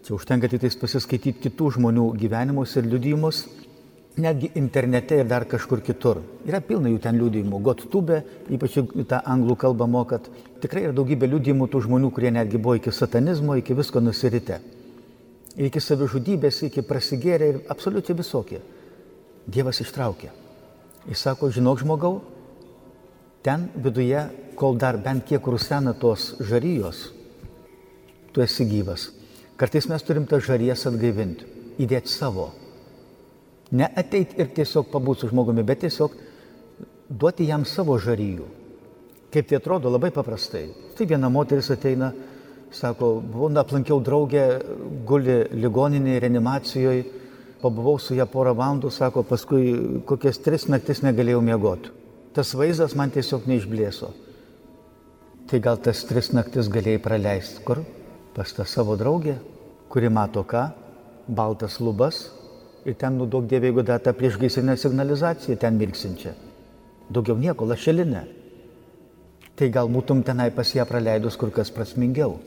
Čia 0.00 0.14
užtenka 0.16 0.48
tik 0.48 0.64
pasiskaityti 0.80 1.42
kitų 1.44 1.74
žmonių 1.76 2.06
gyvenimus 2.20 2.76
ir 2.80 2.88
liudijimus 2.88 3.42
netgi 4.16 4.50
internete 4.54 5.16
ir 5.20 5.28
dar 5.28 5.44
kažkur 5.48 5.82
kitur. 5.84 6.20
Yra 6.46 6.60
pilna 6.60 6.90
jų 6.90 6.98
ten 7.02 7.18
liūdėjimų. 7.20 7.60
Gottube, 7.62 8.22
ypač 8.50 8.78
tą 9.08 9.20
anglų 9.24 9.56
kalbą 9.60 9.86
mokat, 9.90 10.28
tikrai 10.62 10.86
yra 10.88 10.96
daugybė 10.96 11.28
liūdėjimų 11.30 11.68
tų 11.70 11.84
žmonių, 11.86 12.10
kurie 12.14 12.32
netgi 12.34 12.58
buvo 12.58 12.76
iki 12.78 12.92
satanizmo, 12.92 13.56
iki 13.60 13.76
visko 13.78 14.02
nusirite. 14.02 14.60
Ir 15.56 15.68
iki 15.68 15.82
savižudybės, 15.82 16.62
iki 16.68 16.82
prasigėrė 16.86 17.48
ir 17.52 17.60
absoliučiai 17.70 18.16
visokie. 18.18 18.60
Dievas 19.46 19.80
ištraukė. 19.82 20.30
Jis 21.08 21.24
sako, 21.26 21.50
žinok 21.50 21.80
žmogau, 21.80 22.20
ten 23.42 23.70
viduje, 23.74 24.26
kol 24.54 24.76
dar 24.76 24.98
bent 25.00 25.24
kiek 25.26 25.46
rusena 25.46 25.94
tos 25.96 26.34
žarijos, 26.44 27.08
tu 28.34 28.44
esi 28.44 28.66
gyvas. 28.68 29.08
Kartais 29.56 29.88
mes 29.88 30.04
turim 30.04 30.28
tą 30.28 30.38
žarijas 30.44 30.86
atgaivinti, 30.88 31.48
įdėti 31.80 32.12
savo 32.12 32.50
Ne 33.70 33.86
ateit 33.86 34.34
ir 34.38 34.50
tiesiog 34.54 34.88
pabūti 34.90 35.24
su 35.24 35.30
žmogumi, 35.30 35.62
bet 35.66 35.84
tiesiog 35.84 36.16
duoti 37.10 37.46
jam 37.46 37.64
savo 37.66 37.98
žaryjų. 38.02 38.48
Kaip 39.30 39.46
tai 39.46 39.60
atrodo 39.60 39.90
labai 39.92 40.10
paprastai. 40.14 40.64
Tai 40.98 41.06
viena 41.06 41.30
moteris 41.30 41.70
ateina, 41.70 42.10
sako, 42.74 43.20
buvau, 43.22 43.50
aplankiau 43.62 44.00
draugę, 44.02 44.46
guli 45.06 45.44
ligoninėje, 45.54 46.22
reanimacijoje, 46.24 47.04
pabuvau 47.62 47.98
su 48.02 48.16
ją 48.18 48.26
porą 48.30 48.56
valandų, 48.58 48.90
sako, 48.94 49.22
paskui 49.26 50.02
kokias 50.08 50.42
tris 50.42 50.66
naktis 50.70 51.04
negalėjau 51.06 51.42
miegoti. 51.44 51.94
Tas 52.34 52.54
vaizdas 52.54 52.94
man 52.98 53.10
tiesiog 53.14 53.46
neišblėso. 53.50 54.10
Tai 55.50 55.58
gal 55.62 55.80
tas 55.82 56.02
tris 56.06 56.30
naktis 56.30 56.68
galėjai 56.70 57.02
praleisti 57.02 57.62
kur? 57.66 57.82
Pas 58.34 58.50
tą 58.54 58.66
savo 58.66 58.94
draugę, 58.98 59.34
kuri 59.90 60.10
mato 60.10 60.44
ką? 60.46 60.68
Baltas 61.26 61.80
lubas, 61.82 62.28
ir 62.88 62.96
ten 63.00 63.18
nudaug 63.18 63.46
dievė, 63.48 63.70
jeigu 63.70 63.84
dar 63.86 64.00
tą 64.00 64.14
priešgaisrinę 64.16 64.76
signalizaciją 64.80 65.56
ten 65.60 65.76
mirksinčią. 65.80 66.32
Daugiau 67.10 67.36
nieko, 67.38 67.66
lašelinę. 67.66 68.24
Tai 69.58 69.68
gal 69.68 69.90
būtum 69.92 70.22
tenai 70.24 70.48
pas 70.54 70.70
ją 70.72 70.86
praleidus 70.88 71.36
kur 71.36 71.50
kas 71.52 71.72
prasmingiau. 71.74 72.38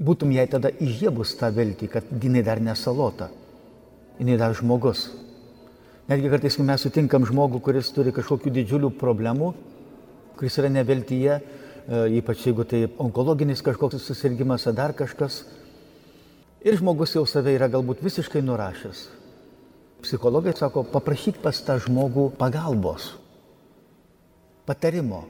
Būtum 0.00 0.30
jai 0.32 0.46
tada 0.48 0.70
įžiebus 0.70 1.34
tą 1.40 1.50
viltį, 1.52 1.88
kad 1.90 2.12
jinai 2.22 2.44
dar 2.46 2.60
nesalota, 2.62 3.28
jinai 4.20 4.38
dar 4.40 4.54
žmogus. 4.56 5.08
Netgi 6.08 6.30
kartais, 6.32 6.56
kai 6.56 6.64
mes 6.66 6.82
sutinkam 6.82 7.26
žmogų, 7.28 7.60
kuris 7.62 7.90
turi 7.94 8.14
kažkokių 8.14 8.52
didžiulių 8.54 8.92
problemų, 8.98 9.52
kuris 10.38 10.56
yra 10.58 10.70
neviltyje, 10.72 11.36
e, 11.36 12.00
ypač 12.18 12.46
jeigu 12.48 12.64
tai 12.64 12.86
onkologinis 12.98 13.62
kažkoks 13.62 14.00
susirgymas 14.02 14.64
ar 14.66 14.74
dar 14.78 14.94
kažkas, 14.96 15.44
ir 16.64 16.78
žmogus 16.80 17.14
jau 17.14 17.26
save 17.28 17.52
yra 17.54 17.68
galbūt 17.70 18.02
visiškai 18.02 18.42
nurašęs, 18.42 19.04
Psichologai 20.00 20.54
sako, 20.56 20.84
paprašyk 20.88 21.42
pas 21.44 21.58
tą 21.64 21.76
žmogų 21.84 22.30
pagalbos, 22.40 23.12
patarimo. 24.64 25.26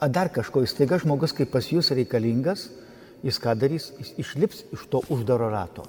A 0.00 0.08
dar 0.08 0.30
kažko 0.32 0.64
įstaiga 0.64 0.98
žmogus, 0.98 1.34
kaip 1.36 1.52
pas 1.52 1.66
jūs 1.68 1.92
reikalingas, 1.94 2.70
jis 3.22 3.38
ką 3.38 3.54
darys, 3.58 3.90
jis 4.00 4.14
išlips 4.24 4.64
iš 4.74 4.86
to 4.90 5.02
uždaro 5.12 5.50
rato, 5.52 5.84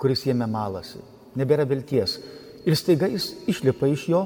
kuris 0.00 0.24
jame 0.26 0.48
malasi. 0.48 1.02
Nebėra 1.38 1.66
vilties. 1.68 2.16
Ir 2.66 2.74
staiga 2.76 3.06
jis 3.12 3.28
išlipa 3.48 3.86
iš 3.92 4.08
jo, 4.10 4.24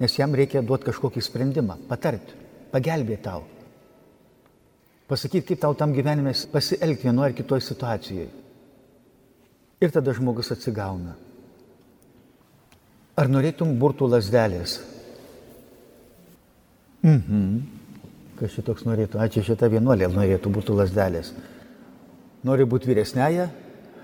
nes 0.00 0.14
jam 0.16 0.34
reikia 0.34 0.62
duoti 0.64 0.88
kažkokį 0.88 1.22
sprendimą, 1.22 1.76
patarti, 1.90 2.38
pagelbėti 2.72 3.24
tau. 3.26 3.44
Pasakyti, 5.06 5.52
kaip 5.52 5.62
tau 5.62 5.76
tam 5.78 5.92
gyvenime 5.94 6.32
pasielgti 6.50 7.06
vienoje 7.06 7.30
ar 7.30 7.36
kitoje 7.36 7.62
situacijoje. 7.66 8.30
Ir 9.84 9.92
tada 9.92 10.14
žmogus 10.16 10.50
atsigauna. 10.54 11.25
Ar 13.16 13.30
norėtum 13.32 13.70
burtų 13.80 14.10
lasdelės? 14.12 14.76
Mhm. 17.00 17.44
Kas 18.36 18.52
šitoks 18.52 18.84
norėtų? 18.84 19.20
Ačiū 19.24 19.44
šitą 19.46 19.70
vienuolę 19.72 20.10
norėtų 20.12 20.50
burtų 20.52 20.74
lasdelės. 20.76 21.30
Nori 22.44 22.66
būti 22.68 22.90
vyresnėje, 22.90 23.46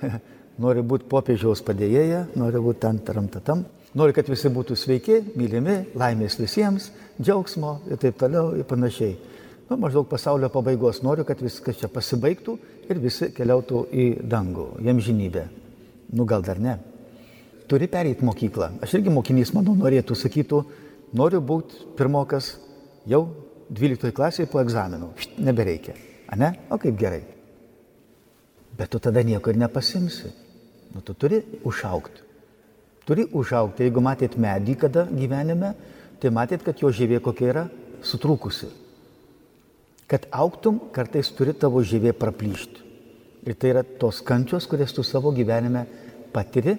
nori 0.65 0.81
būti 0.81 1.11
popiežiaus 1.11 1.61
padėjėja, 1.67 2.23
nori 2.41 2.63
būti 2.65 2.81
ten 2.87 3.01
taramtatam, 3.05 3.67
nori, 3.93 4.15
kad 4.17 4.31
visi 4.33 4.49
būtų 4.49 4.79
sveiki, 4.81 5.19
mylimi, 5.37 5.77
laimės 5.93 6.39
visiems, 6.41 6.89
džiaugsmo 7.21 7.75
ir 7.93 8.01
taip 8.01 8.17
toliau 8.23 8.55
ir 8.57 8.65
panašiai. 8.65 9.19
Nu, 9.69 9.77
maždaug 9.83 10.09
pasaulio 10.09 10.49
pabaigos 10.53 11.03
noriu, 11.05 11.27
kad 11.29 11.45
viskas 11.45 11.77
čia 11.83 11.93
pasibaigtų 11.93 12.57
ir 12.89 13.05
visi 13.05 13.29
keliautų 13.37 13.85
į 13.93 14.09
dangų, 14.25 14.71
jam 14.89 15.05
žinybę. 15.05 15.45
Nu 16.17 16.25
gal 16.29 16.45
dar 16.45 16.61
ne 16.61 16.79
turi 17.73 17.89
pereiti 17.89 18.25
mokyklą. 18.25 18.69
Aš 18.85 18.99
irgi 18.99 19.13
mokinys, 19.13 19.55
manau, 19.57 19.73
norėtų, 19.79 20.17
sakytų, 20.19 20.59
noriu 21.17 21.41
būti 21.41 21.87
pirmokas 21.97 22.59
jau 23.09 23.23
12 23.73 24.13
klasėje 24.13 24.51
po 24.53 24.61
egzaminų. 24.61 25.09
Nebereikia. 25.41 25.97
A 26.29 26.37
ne? 26.37 26.53
O 26.69 26.77
kaip 26.81 26.99
gerai. 27.01 27.23
Bet 28.77 28.93
tu 28.93 29.01
tada 29.01 29.25
nieko 29.25 29.53
ir 29.53 29.61
nepasimsi. 29.61 30.35
Nu, 30.93 31.01
tu 31.01 31.17
turi 31.17 31.41
užaukti. 31.65 32.29
Turi 33.09 33.25
užaukti. 33.33 33.89
Jeigu 33.89 34.05
matėt 34.05 34.37
medį 34.37 34.77
kada 34.85 35.07
gyvenime, 35.09 35.73
tai 36.21 36.29
matėt, 36.29 36.65
kad 36.67 36.77
jo 36.81 36.93
žievė 36.93 37.23
kokia 37.25 37.49
yra 37.55 37.67
sutrūkusi. 38.05 38.69
Kad 40.13 40.29
auktum, 40.29 40.77
kartais 40.93 41.33
turi 41.33 41.57
tavo 41.57 41.81
žievė 41.81 42.13
praplyšti. 42.21 42.85
Ir 43.49 43.57
tai 43.57 43.73
yra 43.73 43.83
tos 43.83 44.21
kančios, 44.21 44.69
kurias 44.69 44.93
tu 44.93 45.03
savo 45.03 45.33
gyvenime 45.35 45.87
patiri 46.37 46.77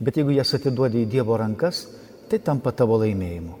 Bet 0.00 0.18
jeigu 0.18 0.34
jas 0.34 0.54
atiduodi 0.56 1.04
į 1.04 1.10
Dievo 1.10 1.36
rankas, 1.38 1.84
tai 2.30 2.40
tampa 2.42 2.72
tavo 2.74 2.98
laimėjimu. 3.02 3.58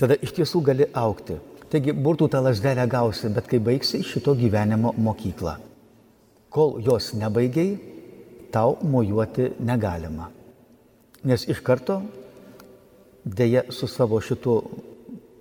Tada 0.00 0.16
iš 0.16 0.32
tiesų 0.38 0.62
gali 0.64 0.86
aukti. 0.96 1.36
Taigi 1.70 1.92
burtų 1.94 2.30
tą 2.32 2.40
lasdelę 2.42 2.86
gausi, 2.90 3.28
bet 3.30 3.46
kai 3.46 3.60
baigsi 3.62 4.00
šito 4.02 4.32
gyvenimo 4.34 4.94
mokyklą. 4.96 5.58
Kol 6.50 6.80
jos 6.82 7.12
nebaigiai, 7.14 7.76
tau 8.50 8.78
mojuoti 8.82 9.52
negalima. 9.62 10.30
Nes 11.28 11.44
iš 11.52 11.60
karto 11.62 12.00
dėja 13.22 13.66
su 13.70 13.86
savo 13.86 14.18
šitu 14.24 14.56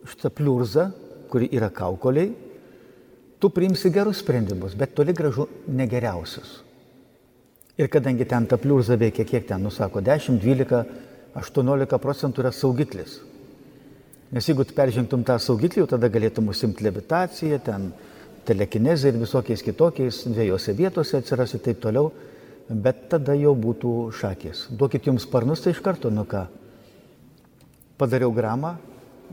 šitą 0.10 0.30
pliurzą, 0.36 0.90
kuri 1.32 1.50
yra 1.56 1.72
kaukoliai, 1.74 2.30
tu 3.40 3.50
priimsi 3.54 3.90
gerus 3.94 4.20
sprendimus, 4.22 4.76
bet 4.76 4.94
toli 4.98 5.16
gražu 5.16 5.48
negeriausius. 5.68 6.60
Ir 7.80 7.88
kadangi 7.88 8.28
ten 8.28 8.46
ta 8.46 8.58
pliurza 8.60 8.98
veikia, 9.00 9.24
kiek 9.24 9.46
ten, 9.48 9.64
nusako, 9.64 10.02
10, 10.04 10.42
12, 10.44 10.84
18 11.40 12.00
procentų 12.04 12.44
yra 12.44 12.52
saugiklis. 12.52 13.20
Nes 14.36 14.46
jeigu 14.46 14.66
tu 14.68 14.76
peržengtum 14.78 15.24
tą 15.26 15.40
saugiklį, 15.42 15.88
tada 15.90 16.10
galėtum 16.12 16.52
užsimti 16.52 16.84
levitaciją, 16.86 17.58
ten 17.66 17.88
telekinezė 18.46 19.14
ir 19.14 19.22
visokiais 19.22 19.64
kitokiais, 19.66 20.20
dviejose 20.30 20.76
vietose 20.78 21.18
atsiras 21.18 21.56
ir 21.56 21.64
taip 21.66 21.80
toliau, 21.82 22.12
bet 22.70 23.08
tada 23.10 23.34
jau 23.40 23.56
būtų 23.58 23.94
šakės. 24.20 24.68
Duokit 24.76 25.08
jums 25.10 25.26
sparnus, 25.26 25.64
tai 25.64 25.74
iš 25.74 25.82
karto, 25.86 26.12
nu 26.14 26.28
ką. 26.30 26.44
Padariau 28.00 28.34
gramą, 28.36 28.76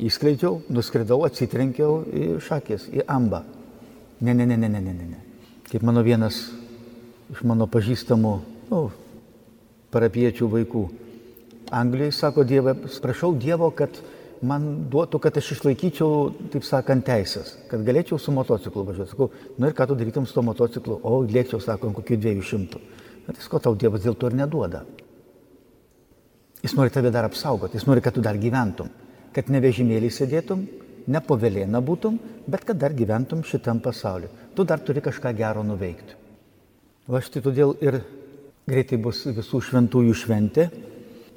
įskleidžiau, 0.01 0.63
nuskridau, 0.73 1.19
atsitrenkiau 1.27 1.99
į 2.07 2.31
šakės, 2.47 2.89
į 2.95 3.05
ambą. 3.11 3.43
Ne, 4.25 4.33
ne, 4.33 4.47
ne, 4.47 4.57
ne, 4.57 4.71
ne, 4.71 4.81
ne, 4.81 4.95
ne. 4.95 5.21
Kaip 5.69 5.85
mano 5.85 6.01
vienas 6.07 6.41
iš 7.33 7.43
mano 7.47 7.67
pažįstamų, 7.71 8.35
nu, 8.71 8.83
parapiečių 9.95 10.49
vaikų. 10.53 10.85
Anglijai 11.75 12.13
sako 12.15 12.45
Dievą, 12.47 12.77
prašau 13.03 13.33
Dievo, 13.35 13.71
kad 13.75 13.97
man 14.47 14.87
duotų, 14.93 15.19
kad 15.23 15.39
aš 15.41 15.55
išlaikyčiau, 15.57 16.29
taip 16.53 16.67
sakant, 16.67 17.07
teisės, 17.07 17.57
kad 17.71 17.83
galėčiau 17.87 18.19
su 18.21 18.35
motociklu 18.35 18.85
važiuoti. 18.87 19.15
Sakau, 19.15 19.31
nu 19.59 19.67
ir 19.67 19.75
ką 19.75 19.89
tu 19.89 19.97
darytum 19.99 20.29
su 20.29 20.37
to 20.37 20.45
motociklu? 20.47 21.01
O, 21.03 21.23
lėčiau, 21.25 21.61
sako, 21.63 21.91
kokių 21.97 22.21
dviejų 22.23 22.45
šimtų. 22.51 22.83
Bet 23.27 23.41
visko 23.41 23.61
tau 23.63 23.75
Dievas 23.75 24.05
dėl 24.05 24.15
to 24.15 24.31
ir 24.31 24.37
neduoda. 24.39 24.85
Jis 26.63 26.77
nori 26.79 26.93
tave 26.95 27.11
dar 27.15 27.27
apsaugoti, 27.27 27.79
jis 27.79 27.87
nori, 27.89 28.03
kad 28.05 28.15
tu 28.15 28.23
dar 28.25 28.39
gyventum, 28.41 28.93
kad 29.35 29.51
ne 29.53 29.61
vežimėlį 29.63 30.13
sėdėtum, 30.13 30.63
ne 31.07 31.23
povelėna 31.23 31.83
būtum, 31.83 32.21
bet 32.47 32.65
kad 32.67 32.79
dar 32.79 32.95
gyventum 32.97 33.43
šitam 33.47 33.83
pasauliu. 33.83 34.31
Tu 34.55 34.65
dar 34.65 34.81
turi 34.83 35.03
kažką 35.05 35.35
gero 35.37 35.63
nuveikti. 35.67 36.26
Va 37.07 37.21
štai 37.23 37.39
todėl 37.39 37.77
ir 37.87 38.01
greitai 38.67 38.97
bus 38.99 39.21
visų 39.31 39.61
šventųjų 39.63 40.15
šventė. 40.19 40.65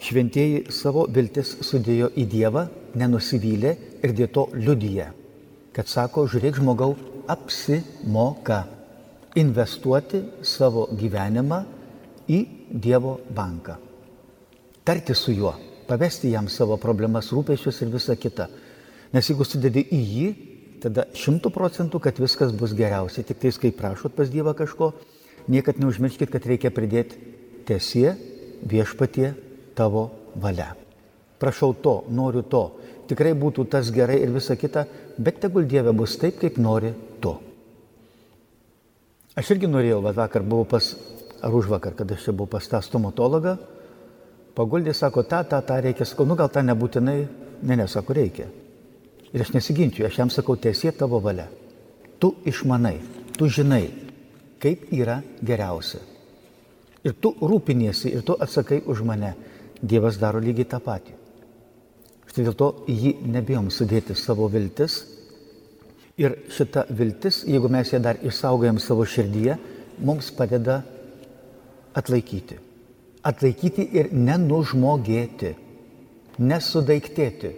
Šventieji 0.02 0.64
savo 0.74 1.04
viltis 1.14 1.52
sudėjo 1.68 2.08
į 2.18 2.24
Dievą, 2.32 2.64
nenusivylė 2.98 3.74
ir 4.02 4.16
dėl 4.18 4.32
to 4.34 4.48
liudyje, 4.56 5.10
kad 5.76 5.92
sako, 5.92 6.24
žiūrėk 6.32 6.58
žmogau, 6.58 6.96
apsimoka 7.30 8.64
investuoti 9.38 10.24
savo 10.42 10.88
gyvenimą 10.98 11.60
į 12.26 12.40
Dievo 12.72 13.20
banką. 13.30 13.78
Tarti 14.88 15.14
su 15.14 15.36
juo, 15.38 15.54
pavesti 15.86 16.34
jam 16.34 16.50
savo 16.50 16.80
problemas, 16.82 17.30
rūpešius 17.36 17.84
ir 17.84 17.94
visa 17.94 18.18
kita. 18.18 18.50
Nes 19.14 19.30
jeigu 19.30 19.46
sudedi 19.46 19.86
į 19.86 20.02
jį, 20.16 20.28
tada 20.82 21.06
šimtų 21.14 21.54
procentų, 21.54 22.02
kad 22.02 22.18
viskas 22.18 22.58
bus 22.58 22.74
geriausia. 22.74 23.22
Tik 23.22 23.38
tais, 23.46 23.62
kai 23.62 23.70
prašot 23.76 24.18
pas 24.18 24.34
Dievą 24.34 24.56
kažko, 24.58 24.94
niekad 25.50 25.82
neužmirškit, 25.82 26.30
kad 26.32 26.46
reikia 26.46 26.72
pridėti 26.74 27.18
tiesie 27.68 28.14
viešpatie 28.64 29.34
tavo 29.78 30.10
valia. 30.36 30.74
Prašau 31.40 31.74
to, 31.82 32.04
noriu 32.12 32.44
to. 32.44 32.64
Tikrai 33.10 33.34
būtų 33.34 33.66
tas 33.72 33.90
gerai 33.94 34.20
ir 34.22 34.34
visa 34.34 34.54
kita, 34.60 34.86
bet 35.18 35.40
tegul 35.42 35.66
Dieve 35.66 35.94
bus 35.96 36.18
taip, 36.22 36.38
kaip 36.42 36.60
nori 36.62 36.92
tu. 37.24 37.34
Aš 39.40 39.56
irgi 39.56 39.70
norėjau, 39.72 40.02
va 40.04 40.14
vakar 40.14 40.44
buvau 40.44 40.68
pas, 40.68 40.92
ar 41.42 41.56
už 41.56 41.70
vakar, 41.72 41.96
kada 41.98 42.18
aš 42.18 42.28
čia 42.28 42.34
buvau 42.36 42.52
pas 42.58 42.68
tą 42.68 42.82
stomatologą, 42.84 43.56
paguldė, 44.58 44.94
sako, 44.94 45.24
tą, 45.24 45.42
tą, 45.48 45.62
tą 45.66 45.80
reikia, 45.82 46.06
sakau, 46.06 46.28
nu 46.28 46.36
gal 46.38 46.52
tą 46.54 46.62
nebūtinai, 46.68 47.18
ne, 47.64 47.78
ne, 47.80 47.88
sako, 47.88 48.18
reikia. 48.18 48.50
Ir 49.32 49.46
aš 49.46 49.54
nesiginčiu, 49.56 50.06
aš 50.06 50.20
jam 50.20 50.34
sakau, 50.34 50.58
tiesie 50.60 50.92
tavo 50.92 51.22
valia. 51.24 51.48
Tu 52.20 52.34
išmanai, 52.52 52.98
tu 53.38 53.48
žinai, 53.48 53.86
kaip 54.60 54.90
yra 54.94 55.20
geriausia. 55.46 56.02
Ir 57.04 57.16
tu 57.22 57.32
rūpiniesi, 57.40 58.12
ir 58.12 58.26
tu 58.28 58.36
atsakai 58.36 58.82
už 58.86 59.04
mane. 59.08 59.34
Dievas 59.80 60.18
daro 60.20 60.42
lygiai 60.44 60.68
tą 60.68 60.82
patį. 60.84 61.16
Štai 62.30 62.44
dėl 62.46 62.56
to 62.60 62.68
jį 62.92 63.16
nebijom 63.32 63.70
sudėti 63.72 64.16
savo 64.20 64.50
viltis. 64.52 65.00
Ir 66.20 66.36
šita 66.52 66.84
viltis, 66.92 67.46
jeigu 67.48 67.72
mes 67.72 67.94
ją 67.94 68.02
dar 68.04 68.20
išsaugojam 68.20 68.82
savo 68.84 69.06
širdyje, 69.08 69.56
mums 70.04 70.34
padeda 70.36 70.82
atlaikyti. 71.96 72.60
Atlaikyti 73.24 73.88
ir 73.96 74.12
nenužmogėti, 74.12 75.54
nesudaiktėti. 76.44 77.54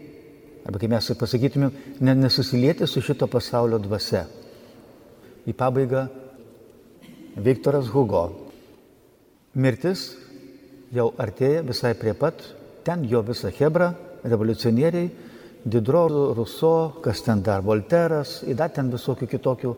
Arba 0.62 0.78
kaip 0.78 0.94
mes 0.94 1.10
pasakytumėm, 1.18 1.74
nesusilieti 2.06 2.86
su 2.86 3.02
šito 3.02 3.26
pasaulio 3.30 3.82
dvasia. 3.82 4.28
Į 5.50 5.58
pabaigą 5.58 6.06
Viktoras 7.36 7.88
Hugo. 7.88 8.26
Mirtis 9.56 10.10
jau 10.92 11.12
artėja 11.20 11.62
visai 11.64 11.94
prie 11.96 12.14
pat, 12.14 12.42
ten 12.84 13.06
jo 13.08 13.22
visa 13.24 13.52
Hebra, 13.52 13.94
revoliucionieriai, 14.24 15.12
Didro, 15.64 16.34
Ruso, 16.34 17.00
kas 17.04 17.22
ten 17.22 17.44
dar, 17.46 17.62
Volteras, 17.62 18.42
dar 18.58 18.72
ten 18.74 18.90
visokių 18.92 19.28
kitokių. 19.30 19.74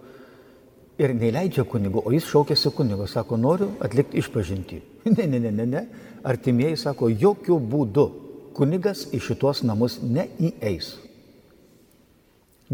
Ir 1.01 1.13
neįleidžia 1.17 1.65
kunigo, 1.65 2.03
o 2.05 2.13
jis 2.13 2.29
šaukėsi 2.29 2.71
kunigo, 2.73 3.07
sako, 3.09 3.37
noriu 3.37 3.71
atlikti 3.81 4.21
išpažinti. 4.21 4.81
Ne, 5.13 5.25
ne, 5.27 5.39
ne, 5.39 5.51
ne, 5.51 5.65
ne. 5.67 5.81
Artimieji 6.23 6.77
sako, 6.79 7.09
jokių 7.09 7.57
būdų 7.59 8.05
kunigas 8.55 9.09
į 9.11 9.19
šitos 9.19 9.65
namus 9.67 9.97
neįeis. 9.99 10.93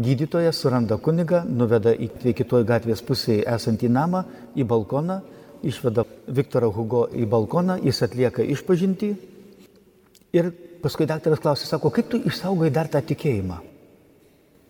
Gydytojas 0.00 0.56
suranda 0.56 0.96
kunigą, 0.96 1.42
nuveda 1.44 1.92
į 1.92 2.32
kitoj 2.38 2.64
gatvės 2.64 3.02
pusėje 3.04 3.44
esantį 3.52 3.90
namą, 3.92 4.22
į 4.56 4.64
balkoną, 4.64 5.18
išveda 5.66 6.06
Viktorą 6.26 6.70
Hugo 6.72 7.02
į 7.12 7.26
balkoną, 7.28 7.76
jis 7.84 8.00
atlieka 8.06 8.46
išpažinti 8.54 9.10
ir 10.32 10.50
paskui 10.80 11.04
daktaras 11.10 11.42
klausė, 11.42 11.68
sako, 11.68 11.92
kaip 11.92 12.08
tu 12.08 12.20
išsaugai 12.30 12.70
dar 12.72 12.88
tą 12.88 13.02
tikėjimą? 13.04 13.60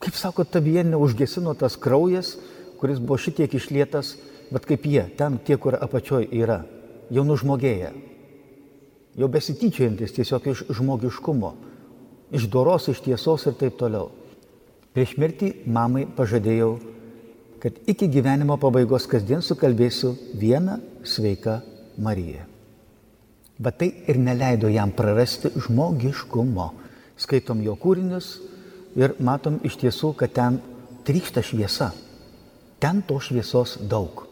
Kaip 0.02 0.18
sako, 0.18 0.42
tavyje 0.48 0.88
neužgesino 0.88 1.54
tas 1.54 1.76
kraujas, 1.78 2.34
kuris 2.80 2.98
buvo 2.98 3.20
šitiek 3.20 3.54
išlietas, 3.54 4.16
bet 4.50 4.66
kaip 4.66 4.86
jie, 4.88 5.04
ten 5.14 5.38
tie, 5.46 5.60
kur 5.60 5.76
apačioj 5.78 6.26
yra, 6.34 6.64
jau 7.12 7.22
nužmogėja, 7.28 7.92
jau 9.20 9.28
besityčiojantis 9.30 10.16
tiesiog 10.16 10.48
iš 10.50 10.64
žmogiškumo, 10.74 11.52
iš 12.34 12.50
doros, 12.50 12.88
iš 12.90 13.04
tiesos 13.04 13.46
ir 13.46 13.54
taip 13.60 13.78
toliau. 13.78 14.10
Prieš 14.90 15.14
mirtį 15.22 15.52
mamai 15.70 16.02
pažadėjau, 16.16 16.70
kad 17.62 17.76
iki 17.86 18.08
gyvenimo 18.10 18.56
pabaigos 18.58 19.06
kasdien 19.06 19.42
sukalbėsiu 19.44 20.16
vieną 20.34 20.80
sveiką 21.06 21.60
Mariją. 22.02 22.46
Bet 23.60 23.76
tai 23.78 23.90
ir 24.08 24.18
neleido 24.18 24.70
jam 24.72 24.90
prarasti 24.96 25.52
žmogiškumo. 25.54 26.66
Skaitom 27.20 27.60
jo 27.62 27.76
kūrinius 27.76 28.32
ir 28.96 29.14
matom 29.20 29.60
iš 29.62 29.76
tiesų, 29.82 30.14
kad 30.16 30.32
ten 30.34 30.58
trykšta 31.04 31.44
šviesa. 31.44 31.90
Ten 32.80 33.04
to 33.06 33.20
šviesos 33.20 33.76
daug. 33.86 34.24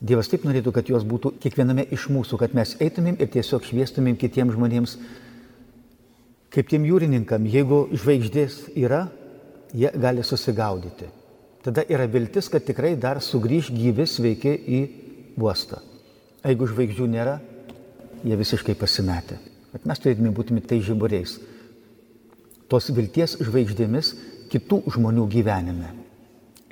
Dievas 0.00 0.30
taip 0.30 0.44
norėtų, 0.46 0.72
kad 0.76 0.88
jos 0.88 1.04
būtų 1.08 1.34
kiekviename 1.42 1.84
iš 1.92 2.06
mūsų, 2.12 2.38
kad 2.38 2.54
mes 2.54 2.76
eitumėm 2.80 3.16
ir 3.18 3.32
tiesiog 3.32 3.64
šviestumėm 3.66 4.16
kitiems 4.20 4.54
žmonėms 4.54 4.96
Kaip 6.56 6.70
tiem 6.72 6.86
jūrininkam, 6.88 7.44
jeigu 7.52 7.82
žvaigždės 7.92 8.62
yra, 8.80 9.02
jie 9.76 9.90
gali 10.00 10.22
susigaudyti. 10.24 11.10
Tada 11.66 11.82
yra 11.84 12.06
viltis, 12.08 12.48
kad 12.48 12.64
tikrai 12.64 12.94
dar 12.96 13.20
sugrįž 13.20 13.68
gyvi 13.76 14.06
sveiki 14.08 14.54
į 14.56 14.80
uostą. 15.36 15.82
Jeigu 16.46 16.70
žvaigždžių 16.70 17.10
nėra, 17.12 17.36
jie 18.24 18.40
visiškai 18.40 18.76
pasimetė. 18.80 19.36
Bet 19.74 19.84
mes 19.84 20.00
turėtume 20.00 20.32
būti 20.32 20.56
tai 20.64 20.80
žiburiais. 20.80 21.36
Tos 22.72 22.88
vilties 22.88 23.36
žvaigždėmis 23.44 24.14
kitų 24.48 24.80
žmonių 24.96 25.28
gyvenime. 25.28 25.92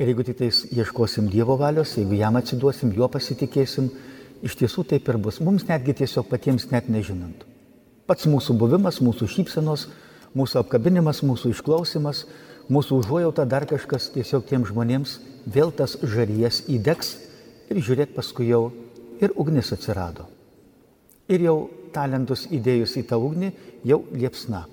Ir 0.00 0.08
jeigu 0.10 0.24
tik 0.26 0.40
tais 0.40 0.64
ieškosim 0.72 1.28
Dievo 1.30 1.58
valios, 1.60 1.92
jeigu 1.98 2.16
jam 2.16 2.40
atsiduosim, 2.40 2.96
juo 2.96 3.06
pasitikėsim, 3.12 3.92
iš 4.42 4.56
tiesų 4.62 4.88
taip 4.94 5.12
ir 5.12 5.20
bus. 5.20 5.44
Mums 5.44 5.68
netgi 5.68 6.00
tiesiog 6.00 6.26
patiems 6.30 6.70
net 6.72 6.88
nežinant. 6.88 7.44
Pats 8.04 8.26
mūsų 8.28 8.58
buvimas, 8.60 8.98
mūsų 9.00 9.26
šypsenos, 9.32 9.86
mūsų 10.36 10.60
apkabinimas, 10.60 11.22
mūsų 11.24 11.54
išklausimas, 11.54 12.26
mūsų 12.68 12.98
užuojauta, 13.00 13.46
dar 13.48 13.64
kažkas 13.68 14.10
tiesiog 14.12 14.44
tiem 14.50 14.66
žmonėms 14.68 15.18
vėl 15.48 15.72
tas 15.72 15.96
žarijas 16.02 16.64
įdegs 16.68 17.14
ir 17.72 17.80
žiūrėk 17.80 18.12
paskui 18.16 18.50
jau 18.50 18.68
ir 19.24 19.32
ugnis 19.40 19.72
atsirado. 19.72 20.28
Ir 21.32 21.46
jau 21.46 21.56
talentus 21.96 22.44
įdėjus 22.52 22.98
į 23.00 23.06
tą 23.08 23.16
ugnį, 23.24 23.52
jau 23.88 24.02
liepsna, 24.12 24.66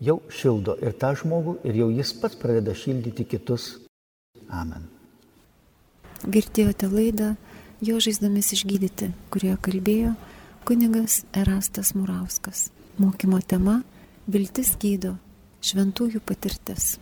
jau 0.00 0.22
šildo 0.32 0.78
ir 0.80 0.96
tą 0.96 1.12
žmogų, 1.20 1.58
ir 1.68 1.76
jau 1.82 1.92
jis 1.92 2.16
pats 2.22 2.40
pradeda 2.40 2.72
šildyti 2.72 3.28
kitus. 3.28 3.74
Amen. 4.48 4.88
Girdėjote 6.24 6.88
laidą, 6.88 7.34
jo 7.84 8.00
žaizdomis 8.00 8.52
išgydyti, 8.56 9.10
kurioje 9.28 9.60
kalbėjo 9.60 10.14
Kunigas 10.64 11.24
Erastas 11.32 11.94
Murauskas. 11.94 12.70
Mokymo 12.98 13.40
tema- 13.42 13.80
Viltis 14.32 14.76
gydo, 14.78 15.16
šventųjų 15.58 16.20
patirtis. 16.22 17.00